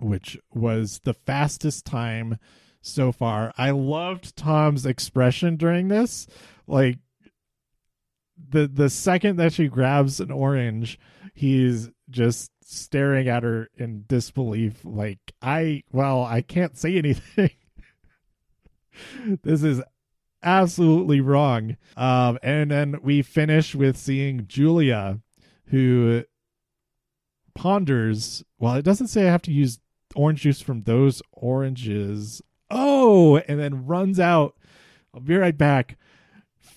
which 0.00 0.38
was 0.54 1.00
the 1.04 1.14
fastest 1.14 1.84
time 1.86 2.38
so 2.80 3.12
far. 3.12 3.52
I 3.56 3.70
loved 3.70 4.36
Tom's 4.36 4.86
expression 4.86 5.56
during 5.56 5.88
this. 5.88 6.26
Like 6.66 6.98
the 8.50 8.68
the 8.68 8.90
second 8.90 9.36
that 9.36 9.52
she 9.52 9.68
grabs 9.68 10.20
an 10.20 10.30
orange, 10.30 10.98
he's 11.34 11.90
just 12.10 12.50
staring 12.62 13.28
at 13.28 13.42
her 13.42 13.68
in 13.76 14.04
disbelief 14.06 14.80
like 14.84 15.18
I 15.40 15.82
well, 15.92 16.22
I 16.22 16.42
can't 16.42 16.76
say 16.76 16.96
anything. 16.98 17.50
this 19.42 19.62
is 19.62 19.82
absolutely 20.42 21.20
wrong. 21.20 21.76
Um 21.96 22.38
and 22.42 22.70
then 22.70 22.96
we 23.02 23.22
finish 23.22 23.74
with 23.74 23.96
seeing 23.96 24.46
Julia 24.46 25.20
who 25.66 26.24
ponders, 27.54 28.44
well, 28.58 28.74
it 28.74 28.84
doesn't 28.84 29.08
say 29.08 29.26
I 29.26 29.32
have 29.32 29.42
to 29.42 29.52
use 29.52 29.80
orange 30.14 30.42
juice 30.42 30.60
from 30.60 30.82
those 30.82 31.22
oranges. 31.32 32.40
Oh, 32.70 33.38
and 33.38 33.58
then 33.58 33.86
runs 33.86 34.20
out. 34.20 34.56
I'll 35.14 35.20
be 35.20 35.36
right 35.36 35.56
back 35.56 35.96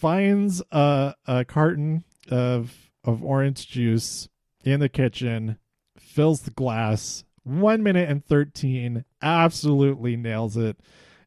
finds 0.02 0.64
a, 0.72 1.14
a 1.28 1.46
carton 1.46 2.04
of 2.30 2.90
of 3.04 3.24
orange 3.24 3.68
juice 3.68 4.28
in 4.64 4.80
the 4.80 4.90
kitchen, 4.90 5.58
fills 5.98 6.42
the 6.42 6.52
glass, 6.52 7.24
one 7.44 7.82
minute 7.82 8.10
and 8.10 8.26
13, 8.26 9.06
absolutely 9.22 10.16
nails 10.16 10.56
it. 10.58 10.80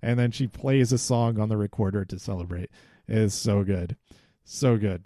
And 0.03 0.19
then 0.19 0.31
she 0.31 0.47
plays 0.47 0.93
a 0.93 0.99
song 0.99 1.41
on 1.41 1.49
the 1.49 1.57
recorder 1.57 2.05
to 2.05 2.19
celebrate. 2.19 2.71
It 3.09 3.19
is 3.19 3.35
so 3.35 3.65
good. 3.65 3.97
So 4.45 4.77
good. 4.77 5.05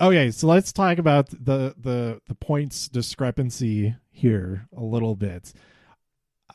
Okay, 0.00 0.30
so 0.30 0.46
let's 0.46 0.72
talk 0.72 0.98
about 0.98 1.30
the 1.30 1.74
the 1.76 2.20
the 2.28 2.34
points 2.36 2.88
discrepancy 2.88 3.96
here 4.10 4.68
a 4.76 4.82
little 4.82 5.16
bit. 5.16 5.52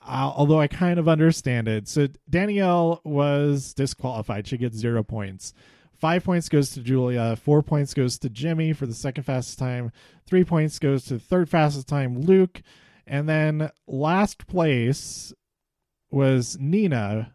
Uh, 0.06 0.32
although 0.36 0.60
I 0.60 0.68
kind 0.68 1.00
of 1.00 1.08
understand 1.08 1.68
it. 1.68 1.88
So 1.88 2.08
Danielle 2.30 3.02
was 3.04 3.74
disqualified. 3.74 4.48
She 4.48 4.58
gets 4.58 4.78
zero 4.78 5.04
points. 5.04 5.54
Five 5.94 6.26
points 6.26 6.50
goes 6.50 6.72
to 6.72 6.82
Julia. 6.82 7.36
Four 7.38 7.64
points 7.64 7.94
goes 7.94 8.18
to 8.20 8.30
Jimmy 8.30 8.74
for 8.74 8.86
the 8.86 8.94
second 8.94 9.24
fastest 9.24 9.60
time. 9.60 9.92
Three 10.28 10.44
points 10.44 10.78
goes 10.80 11.06
to 11.06 11.20
third 11.20 11.50
fastest 11.50 11.88
time, 11.88 12.22
Luke. 12.22 12.62
And 13.08 13.28
then 13.28 13.72
last 13.88 14.48
place 14.48 15.34
was 16.12 16.58
Nina, 16.60 17.34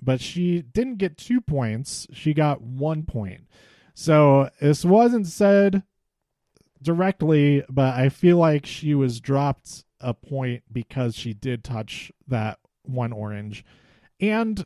but 0.00 0.20
she 0.20 0.62
didn't 0.62 0.96
get 0.96 1.18
two 1.18 1.40
points. 1.40 2.06
She 2.12 2.34
got 2.34 2.62
one 2.62 3.02
point. 3.02 3.42
So 3.94 4.50
this 4.60 4.84
wasn't 4.84 5.26
said 5.26 5.82
directly, 6.82 7.64
but 7.68 7.94
I 7.94 8.08
feel 8.10 8.36
like 8.36 8.66
she 8.66 8.94
was 8.94 9.20
dropped 9.20 9.85
a 10.00 10.14
point 10.14 10.62
because 10.70 11.14
she 11.14 11.32
did 11.32 11.64
touch 11.64 12.12
that 12.28 12.58
one 12.82 13.12
orange. 13.12 13.64
And 14.20 14.64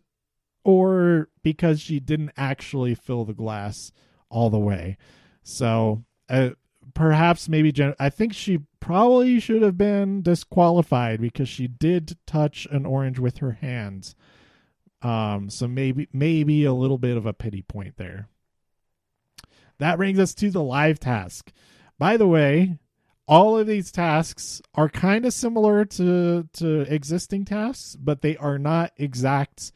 or 0.65 1.29
because 1.43 1.81
she 1.81 2.01
didn't 2.01 2.33
actually 2.37 2.95
fill 2.95 3.25
the 3.25 3.35
glass 3.35 3.93
all 4.29 4.51
the 4.51 4.59
way. 4.59 4.97
So 5.43 6.05
uh, 6.29 6.51
perhaps 6.95 7.49
maybe 7.49 7.73
Jen- 7.73 7.95
I 7.99 8.11
think 8.11 8.33
she 8.33 8.61
probably 8.79 9.41
should 9.41 9.63
have 9.63 9.79
been 9.79 10.23
disqualified 10.23 11.21
because 11.21 11.49
she 11.49 11.67
did 11.67 12.17
touch 12.27 12.67
an 12.71 12.87
orange 12.87 13.19
with 13.19 13.39
her 13.39 13.53
hands. 13.53 14.15
Um, 15.03 15.49
so 15.49 15.67
maybe 15.67 16.09
maybe 16.13 16.65
a 16.65 16.75
little 16.75 16.99
bit 16.99 17.17
of 17.17 17.25
a 17.25 17.33
pity 17.33 17.63
point 17.63 17.97
there. 17.97 18.29
That 19.79 19.97
brings 19.97 20.19
us 20.19 20.35
to 20.35 20.51
the 20.51 20.63
live 20.63 21.01
task. 21.01 21.53
By 21.99 22.19
the 22.19 22.27
way, 22.27 22.79
all 23.31 23.57
of 23.57 23.69
these 23.69 23.93
tasks 23.93 24.61
are 24.75 24.89
kind 24.89 25.25
of 25.25 25.33
similar 25.33 25.85
to 25.85 26.49
to 26.55 26.81
existing 26.93 27.45
tasks, 27.45 27.95
but 27.97 28.23
they 28.23 28.37
are 28.37 28.59
not 28.59 28.93
exact 28.97 29.73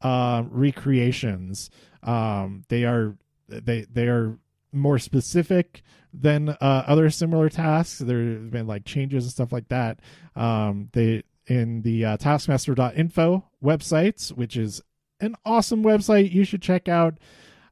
uh, 0.00 0.42
recreations. 0.48 1.68
Um, 2.02 2.64
they 2.68 2.84
are 2.84 3.16
they 3.46 3.82
they 3.92 4.08
are 4.08 4.38
more 4.72 4.98
specific 4.98 5.82
than 6.14 6.48
uh, 6.48 6.84
other 6.86 7.10
similar 7.10 7.50
tasks. 7.50 7.98
There 7.98 8.24
have 8.24 8.50
been 8.50 8.66
like 8.66 8.86
changes 8.86 9.24
and 9.24 9.32
stuff 9.32 9.52
like 9.52 9.68
that. 9.68 10.00
Um, 10.34 10.88
they 10.92 11.24
in 11.46 11.82
the 11.82 12.06
uh, 12.06 12.16
taskmaster.info 12.16 13.44
websites, 13.62 14.32
which 14.32 14.56
is 14.56 14.80
an 15.20 15.36
awesome 15.44 15.84
website 15.84 16.32
you 16.32 16.44
should 16.44 16.62
check 16.62 16.88
out. 16.88 17.18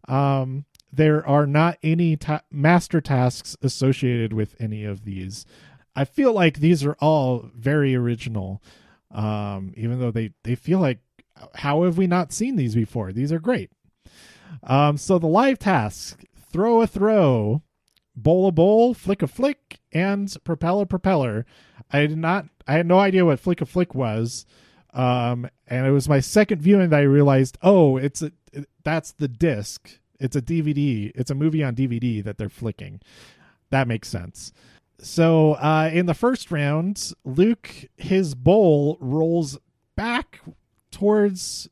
Um, 0.08 0.66
there 0.92 1.26
are 1.26 1.46
not 1.46 1.78
any 1.82 2.16
ta- 2.16 2.42
master 2.50 3.00
tasks 3.00 3.56
associated 3.62 4.32
with 4.32 4.54
any 4.60 4.84
of 4.84 5.04
these. 5.04 5.46
I 5.96 6.04
feel 6.04 6.32
like 6.32 6.58
these 6.58 6.84
are 6.84 6.96
all 7.00 7.50
very 7.54 7.94
original, 7.94 8.62
um, 9.10 9.72
even 9.76 10.00
though 10.00 10.10
they, 10.10 10.32
they 10.44 10.54
feel 10.54 10.78
like 10.78 10.98
how 11.54 11.82
have 11.82 11.98
we 11.98 12.06
not 12.06 12.32
seen 12.32 12.56
these 12.56 12.74
before? 12.74 13.12
These 13.12 13.32
are 13.32 13.40
great. 13.40 13.70
Um, 14.62 14.96
so 14.96 15.18
the 15.18 15.26
live 15.26 15.58
task: 15.58 16.22
throw 16.52 16.82
a 16.82 16.86
throw, 16.86 17.62
bowl 18.14 18.48
a 18.48 18.52
bowl, 18.52 18.94
flick 18.94 19.22
a 19.22 19.26
flick, 19.26 19.80
and 19.92 20.34
propeller 20.44 20.86
propeller. 20.86 21.46
I 21.90 22.06
did 22.06 22.18
not. 22.18 22.46
I 22.66 22.74
had 22.74 22.86
no 22.86 22.98
idea 22.98 23.24
what 23.24 23.40
flick 23.40 23.60
a 23.60 23.66
flick 23.66 23.94
was. 23.94 24.46
Um, 24.94 25.48
and 25.66 25.86
it 25.86 25.90
was 25.90 26.08
my 26.08 26.20
second 26.20 26.60
viewing 26.60 26.90
that 26.90 27.00
I 27.00 27.04
realized, 27.04 27.56
oh, 27.62 27.96
it's 27.96 28.20
a 28.22 28.32
that's 28.84 29.12
the 29.12 29.28
disc. 29.28 29.98
It's 30.22 30.36
a 30.36 30.42
DVD. 30.42 31.12
It's 31.14 31.30
a 31.30 31.34
movie 31.34 31.64
on 31.64 31.74
DVD 31.74 32.22
that 32.24 32.38
they're 32.38 32.48
flicking. 32.48 33.00
That 33.70 33.88
makes 33.88 34.08
sense. 34.08 34.52
So 34.98 35.54
uh, 35.54 35.90
in 35.92 36.06
the 36.06 36.14
first 36.14 36.50
round, 36.50 37.12
Luke 37.24 37.86
his 37.96 38.34
bowl 38.34 38.96
rolls 39.00 39.58
back 39.96 40.40
towards 40.90 41.68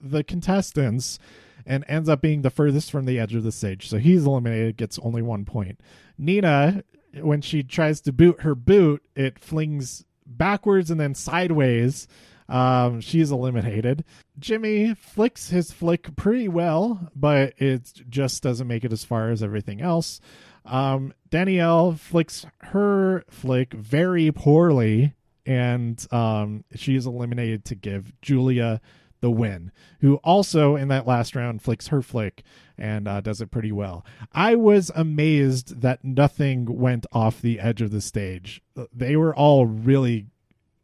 the 0.00 0.22
contestants 0.22 1.18
and 1.64 1.84
ends 1.88 2.08
up 2.08 2.20
being 2.20 2.42
the 2.42 2.50
furthest 2.50 2.90
from 2.90 3.06
the 3.06 3.18
edge 3.18 3.34
of 3.34 3.44
the 3.44 3.52
stage. 3.52 3.88
So 3.88 3.98
he's 3.98 4.26
eliminated, 4.26 4.76
gets 4.76 4.98
only 4.98 5.22
one 5.22 5.44
point. 5.44 5.80
Nina, 6.18 6.84
when 7.14 7.40
she 7.40 7.62
tries 7.62 8.00
to 8.02 8.12
boot 8.12 8.42
her 8.42 8.54
boot, 8.54 9.02
it 9.14 9.38
flings 9.38 10.04
backwards 10.26 10.90
and 10.90 11.00
then 11.00 11.14
sideways. 11.14 12.08
Um, 12.50 13.00
she's 13.00 13.30
eliminated. 13.30 14.04
Jimmy 14.38 14.94
flicks 14.94 15.50
his 15.50 15.70
flick 15.70 16.16
pretty 16.16 16.48
well, 16.48 17.10
but 17.14 17.54
it 17.58 17.92
just 18.08 18.42
doesn't 18.42 18.66
make 18.66 18.84
it 18.84 18.92
as 18.92 19.04
far 19.04 19.30
as 19.30 19.42
everything 19.42 19.80
else. 19.80 20.20
Um, 20.64 21.14
Danielle 21.30 21.92
flicks 21.92 22.44
her 22.58 23.24
flick 23.30 23.72
very 23.72 24.30
poorly 24.30 25.14
and 25.46 26.06
um, 26.12 26.64
is 26.70 27.06
eliminated 27.06 27.64
to 27.66 27.74
give 27.74 28.12
Julia 28.20 28.80
the 29.20 29.30
win, 29.30 29.70
who 30.00 30.16
also 30.16 30.76
in 30.76 30.88
that 30.88 31.06
last 31.06 31.36
round 31.36 31.62
flicks 31.62 31.88
her 31.88 32.02
flick 32.02 32.42
and 32.78 33.06
uh, 33.06 33.20
does 33.20 33.40
it 33.40 33.50
pretty 33.50 33.72
well. 33.72 34.04
I 34.32 34.54
was 34.54 34.90
amazed 34.94 35.82
that 35.82 36.04
nothing 36.04 36.78
went 36.78 37.06
off 37.12 37.40
the 37.40 37.60
edge 37.60 37.82
of 37.82 37.90
the 37.90 38.00
stage. 38.00 38.62
They 38.92 39.16
were 39.16 39.34
all 39.34 39.66
really, 39.66 40.26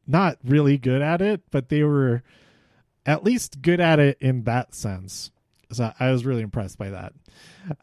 not 0.07 0.39
really 0.45 0.79
good 0.79 1.03
at 1.03 1.21
it, 1.21 1.43
but 1.51 1.69
they 1.69 1.83
were 1.83 2.23
at 3.05 3.25
least 3.25 3.63
good 3.63 3.81
at 3.81 3.99
it 3.99 4.19
in 4.21 4.45
that 4.45 4.75
sense. 4.75 5.31
So 5.73 5.93
I 5.99 6.11
was 6.13 6.25
really 6.25 6.43
impressed 6.43 6.79
by 6.79 6.91
that. 6.91 7.13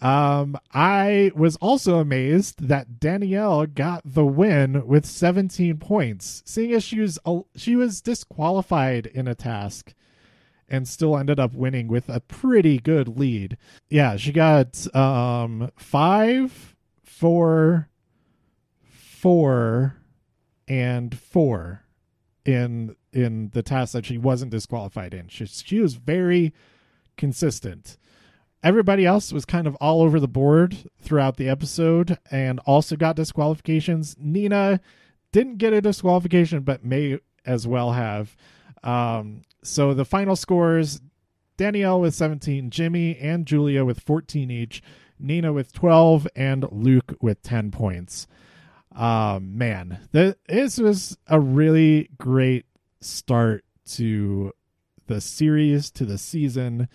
Um, 0.01 0.57
I 0.73 1.31
was 1.35 1.57
also 1.57 1.99
amazed 1.99 2.67
that 2.67 2.99
Danielle 2.99 3.65
got 3.65 4.01
the 4.05 4.25
win 4.25 4.87
with 4.87 5.05
17 5.05 5.77
points, 5.77 6.43
seeing 6.45 6.71
as 6.71 6.83
she 6.83 6.99
was 6.99 7.19
she 7.55 7.75
was 7.75 8.01
disqualified 8.01 9.07
in 9.07 9.27
a 9.27 9.35
task 9.35 9.93
and 10.69 10.87
still 10.87 11.17
ended 11.17 11.39
up 11.39 11.53
winning 11.53 11.87
with 11.87 12.07
a 12.07 12.21
pretty 12.21 12.79
good 12.79 13.19
lead. 13.19 13.57
Yeah, 13.89 14.15
she 14.15 14.31
got 14.31 14.87
um 14.95 15.69
five, 15.75 16.75
four, 17.03 17.89
four, 18.81 19.97
and 20.69 21.17
four 21.17 21.82
in 22.45 22.95
in 23.11 23.49
the 23.53 23.63
task 23.63 23.93
that 23.93 24.05
she 24.05 24.17
wasn't 24.17 24.51
disqualified 24.51 25.13
in. 25.13 25.27
She 25.27 25.45
she 25.45 25.79
was 25.79 25.95
very 25.95 26.53
consistent. 27.17 27.97
Everybody 28.63 29.05
else 29.05 29.33
was 29.33 29.45
kind 29.45 29.67
of 29.67 29.75
all 29.75 30.01
over 30.01 30.19
the 30.19 30.27
board 30.27 30.89
throughout 31.01 31.35
the 31.35 31.49
episode 31.49 32.17
and 32.31 32.59
also 32.59 32.95
got 32.95 33.17
disqualifications. 33.17 34.15
Nina 34.17 34.79
didn't 35.33 35.57
get 35.57 35.73
a 35.73 35.81
disqualification, 35.81 36.61
but 36.61 36.85
may 36.85 37.19
as 37.45 37.67
well 37.67 37.91
have. 37.91 38.37
Um, 38.81 39.41
so 39.63 39.93
the 39.93 40.05
final 40.05 40.37
scores 40.37 41.01
Danielle 41.57 42.01
with 42.01 42.15
17, 42.15 42.69
Jimmy 42.69 43.17
and 43.17 43.45
Julia 43.45 43.85
with 43.85 43.99
14 43.99 44.49
each, 44.49 44.81
Nina 45.19 45.53
with 45.53 45.71
12, 45.73 46.27
and 46.35 46.65
Luke 46.71 47.15
with 47.21 47.41
10 47.43 47.71
points. 47.71 48.27
Um, 48.95 49.57
man, 49.57 49.99
th- 50.11 50.35
this 50.47 50.77
was 50.77 51.17
a 51.27 51.39
really 51.39 52.09
great 52.17 52.65
start 53.01 53.65
to 53.85 54.53
the 55.07 55.21
series, 55.21 55.91
to 55.91 56.05
the 56.05 56.17
season. 56.17 56.87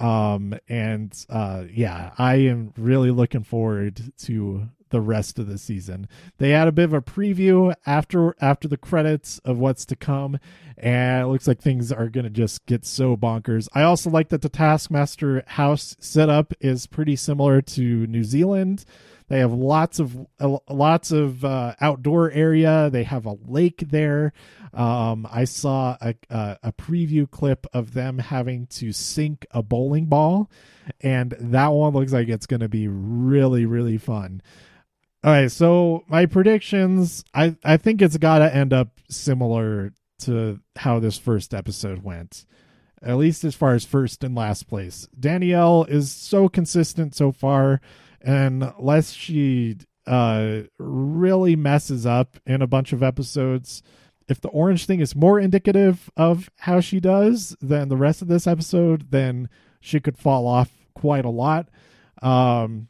Um, 0.00 0.54
and 0.68 1.12
uh, 1.28 1.64
yeah, 1.70 2.12
I 2.18 2.36
am 2.36 2.72
really 2.76 3.10
looking 3.10 3.42
forward 3.42 4.12
to 4.18 4.68
the 4.90 5.00
rest 5.00 5.38
of 5.38 5.46
the 5.46 5.58
season. 5.58 6.08
They 6.38 6.50
had 6.50 6.68
a 6.68 6.72
bit 6.72 6.84
of 6.84 6.92
a 6.94 7.02
preview 7.02 7.74
after 7.84 8.34
after 8.40 8.68
the 8.68 8.76
credits 8.76 9.38
of 9.40 9.58
what's 9.58 9.84
to 9.86 9.96
come, 9.96 10.38
and 10.76 11.24
it 11.24 11.26
looks 11.26 11.46
like 11.46 11.60
things 11.60 11.92
are 11.92 12.08
gonna 12.08 12.30
just 12.30 12.64
get 12.66 12.86
so 12.86 13.16
bonkers. 13.16 13.68
I 13.74 13.82
also 13.82 14.08
like 14.08 14.28
that 14.28 14.42
the 14.42 14.48
Taskmaster 14.48 15.42
house 15.46 15.96
setup 16.00 16.54
is 16.60 16.86
pretty 16.86 17.16
similar 17.16 17.60
to 17.62 18.06
New 18.06 18.24
Zealand. 18.24 18.84
They 19.28 19.40
have 19.40 19.52
lots 19.52 19.98
of 19.98 20.26
lots 20.68 21.10
of 21.10 21.44
uh, 21.44 21.74
outdoor 21.80 22.30
area. 22.30 22.88
They 22.90 23.04
have 23.04 23.26
a 23.26 23.36
lake 23.46 23.84
there. 23.90 24.32
Um, 24.72 25.28
I 25.30 25.44
saw 25.44 25.96
a, 26.00 26.14
a, 26.30 26.58
a 26.64 26.72
preview 26.72 27.30
clip 27.30 27.66
of 27.72 27.92
them 27.92 28.18
having 28.18 28.66
to 28.68 28.92
sink 28.92 29.46
a 29.50 29.62
bowling 29.62 30.06
ball, 30.06 30.50
and 31.02 31.36
that 31.38 31.68
one 31.68 31.92
looks 31.92 32.12
like 32.12 32.28
it's 32.28 32.46
going 32.46 32.60
to 32.60 32.68
be 32.68 32.88
really 32.88 33.66
really 33.66 33.98
fun. 33.98 34.42
All 35.24 35.32
right, 35.32 35.50
so 35.50 36.04
my 36.08 36.26
predictions, 36.26 37.24
I 37.34 37.56
I 37.62 37.76
think 37.76 38.00
it's 38.00 38.16
got 38.16 38.38
to 38.38 38.54
end 38.54 38.72
up 38.72 38.98
similar 39.10 39.92
to 40.20 40.60
how 40.76 41.00
this 41.00 41.18
first 41.18 41.52
episode 41.52 42.02
went. 42.02 42.46
At 43.00 43.16
least 43.16 43.44
as 43.44 43.54
far 43.54 43.74
as 43.74 43.84
first 43.84 44.24
and 44.24 44.34
last 44.34 44.66
place. 44.66 45.06
Danielle 45.18 45.84
is 45.84 46.10
so 46.10 46.48
consistent 46.48 47.14
so 47.14 47.30
far 47.30 47.80
unless 48.22 49.12
she 49.12 49.76
uh 50.06 50.62
really 50.78 51.54
messes 51.54 52.06
up 52.06 52.38
in 52.46 52.62
a 52.62 52.66
bunch 52.66 52.92
of 52.92 53.02
episodes, 53.02 53.82
if 54.28 54.40
the 54.40 54.48
orange 54.48 54.86
thing 54.86 55.00
is 55.00 55.14
more 55.14 55.38
indicative 55.38 56.10
of 56.16 56.50
how 56.58 56.80
she 56.80 57.00
does 57.00 57.56
than 57.60 57.88
the 57.88 57.96
rest 57.96 58.22
of 58.22 58.28
this 58.28 58.46
episode, 58.46 59.10
then 59.10 59.48
she 59.80 60.00
could 60.00 60.18
fall 60.18 60.46
off 60.46 60.70
quite 60.94 61.24
a 61.24 61.30
lot. 61.30 61.68
Um 62.22 62.88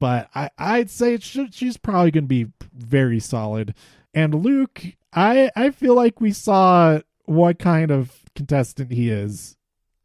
but 0.00 0.28
I, 0.34 0.50
I'd 0.58 0.90
say 0.90 1.18
she's 1.18 1.76
probably 1.78 2.10
going 2.10 2.24
to 2.24 2.28
be 2.28 2.48
very 2.74 3.20
solid. 3.20 3.74
And 4.12 4.34
Luke, 4.34 4.84
I 5.12 5.50
I 5.56 5.70
feel 5.70 5.94
like 5.94 6.20
we 6.20 6.32
saw 6.32 7.00
what 7.24 7.58
kind 7.58 7.90
of 7.90 8.24
contestant 8.34 8.92
he 8.92 9.08
is 9.10 9.56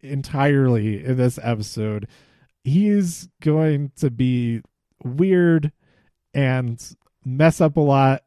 entirely 0.01 1.03
in 1.03 1.17
this 1.17 1.39
episode. 1.41 2.08
He's 2.63 3.30
going 3.41 3.91
to 3.98 4.10
be 4.10 4.62
weird 5.04 5.72
and 6.34 6.82
mess 7.26 7.62
up 7.62 7.78
a 7.78 7.82
lot 7.82 8.24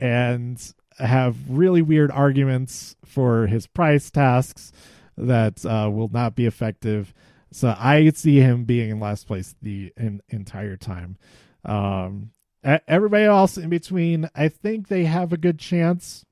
and 0.00 0.60
have 0.98 1.36
really 1.48 1.82
weird 1.82 2.10
arguments 2.10 2.96
for 3.04 3.46
his 3.46 3.66
price 3.66 4.10
tasks 4.10 4.72
that 5.16 5.64
uh, 5.64 5.90
will 5.90 6.08
not 6.08 6.34
be 6.34 6.46
effective. 6.46 7.12
So 7.50 7.74
I 7.78 8.08
see 8.10 8.40
him 8.40 8.64
being 8.64 8.90
in 8.90 9.00
last 9.00 9.26
place 9.26 9.54
the 9.62 9.92
in, 9.96 10.20
entire 10.28 10.76
time. 10.76 11.16
Um, 11.64 12.30
everybody 12.64 13.24
else 13.24 13.56
in 13.56 13.68
between, 13.68 14.28
I 14.34 14.48
think 14.48 14.88
they 14.88 15.04
have 15.04 15.32
a 15.32 15.38
good 15.38 15.58
chance. 15.58 16.24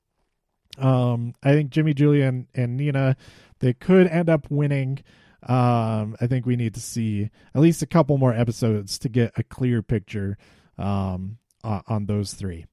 Um, 0.77 1.33
I 1.43 1.53
think 1.53 1.69
Jimmy, 1.69 1.93
Julia, 1.93 2.25
and, 2.25 2.47
and 2.53 2.75
Nina, 2.75 3.15
they 3.59 3.73
could 3.73 4.07
end 4.07 4.29
up 4.29 4.49
winning. 4.49 4.99
Um, 5.47 6.15
I 6.21 6.27
think 6.27 6.45
we 6.45 6.55
need 6.55 6.73
to 6.75 6.79
see 6.79 7.29
at 7.53 7.61
least 7.61 7.81
a 7.81 7.87
couple 7.87 8.17
more 8.17 8.33
episodes 8.33 8.97
to 8.99 9.09
get 9.09 9.33
a 9.37 9.43
clear 9.43 9.81
picture 9.81 10.37
um, 10.77 11.37
on, 11.63 12.05
those 12.05 12.33
three. 12.33 12.65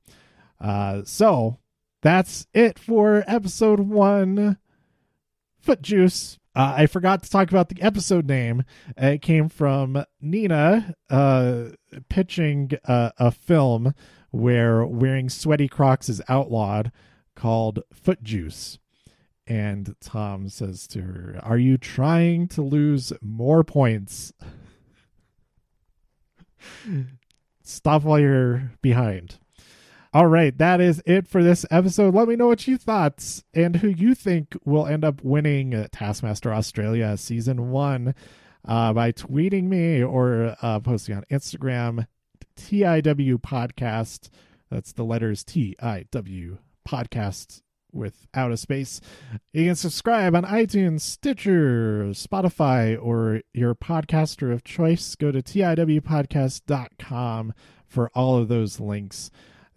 Uh, 0.61 1.02
so 1.04 1.59
that's 2.02 2.46
it 2.54 2.78
for 2.78 3.24
episode 3.26 3.80
one. 3.80 4.59
Foot 5.59 5.83
Juice. 5.83 6.38
Uh, 6.54 6.74
I 6.78 6.87
forgot 6.87 7.22
to 7.22 7.30
talk 7.30 7.50
about 7.50 7.68
the 7.68 7.80
episode 7.80 8.26
name. 8.26 8.64
It 8.96 9.22
came 9.22 9.48
from 9.48 10.04
Nina 10.20 10.94
uh, 11.09 11.64
pitching 12.09 12.72
a, 12.85 13.12
a 13.18 13.30
film 13.30 13.94
where 14.30 14.85
wearing 14.85 15.28
sweaty 15.28 15.68
Crocs 15.68 16.09
is 16.09 16.22
outlawed 16.28 16.90
called 17.37 17.80
Foot 17.92 18.22
Juice. 18.22 18.79
And 19.50 19.96
Tom 20.00 20.48
says 20.48 20.86
to 20.86 21.02
her, 21.02 21.40
Are 21.42 21.58
you 21.58 21.76
trying 21.76 22.46
to 22.48 22.62
lose 22.62 23.12
more 23.20 23.64
points? 23.64 24.32
Stop 27.64 28.04
while 28.04 28.20
you're 28.20 28.70
behind. 28.80 29.40
All 30.14 30.28
right, 30.28 30.56
that 30.58 30.80
is 30.80 31.02
it 31.04 31.26
for 31.26 31.42
this 31.42 31.66
episode. 31.68 32.14
Let 32.14 32.28
me 32.28 32.36
know 32.36 32.46
what 32.46 32.68
you 32.68 32.78
thought 32.78 33.42
and 33.52 33.74
who 33.74 33.88
you 33.88 34.14
think 34.14 34.56
will 34.64 34.86
end 34.86 35.04
up 35.04 35.20
winning 35.24 35.88
Taskmaster 35.90 36.54
Australia 36.54 37.16
season 37.16 37.72
one 37.72 38.14
uh, 38.64 38.92
by 38.92 39.10
tweeting 39.10 39.64
me 39.64 40.00
or 40.00 40.54
uh, 40.62 40.78
posting 40.78 41.16
on 41.16 41.24
Instagram, 41.28 42.06
TIW 42.56 43.40
Podcast. 43.40 44.30
That's 44.70 44.92
the 44.92 45.04
letters 45.04 45.42
TIW 45.42 46.58
Podcast 46.88 47.62
without 47.92 48.53
a 48.53 48.57
space. 48.57 49.00
You 49.53 49.66
can 49.66 49.74
subscribe 49.74 50.35
on 50.35 50.44
iTunes, 50.44 51.00
Stitcher, 51.00 52.05
Spotify, 52.11 52.96
or 53.00 53.42
your 53.53 53.74
podcaster 53.74 54.53
of 54.53 54.64
choice. 54.64 55.14
Go 55.14 55.33
to 55.33 55.42
TIWpodcast.com 55.42 57.55
for 57.87 58.11
all 58.14 58.37
of 58.37 58.48
those 58.48 58.81
links. 58.81 59.31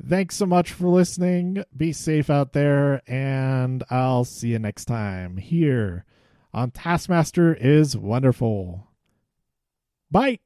Thanks 0.05 0.35
so 0.35 0.45
much 0.45 0.71
for 0.71 0.87
listening. 0.87 1.63
Be 1.75 1.93
safe 1.93 2.29
out 2.29 2.53
there, 2.53 3.01
and 3.07 3.83
I'll 3.89 4.25
see 4.25 4.49
you 4.49 4.59
next 4.59 4.85
time 4.85 5.37
here 5.37 6.05
on 6.53 6.71
Taskmaster 6.71 7.53
is 7.53 7.97
Wonderful. 7.97 8.87
Bye. 10.11 10.39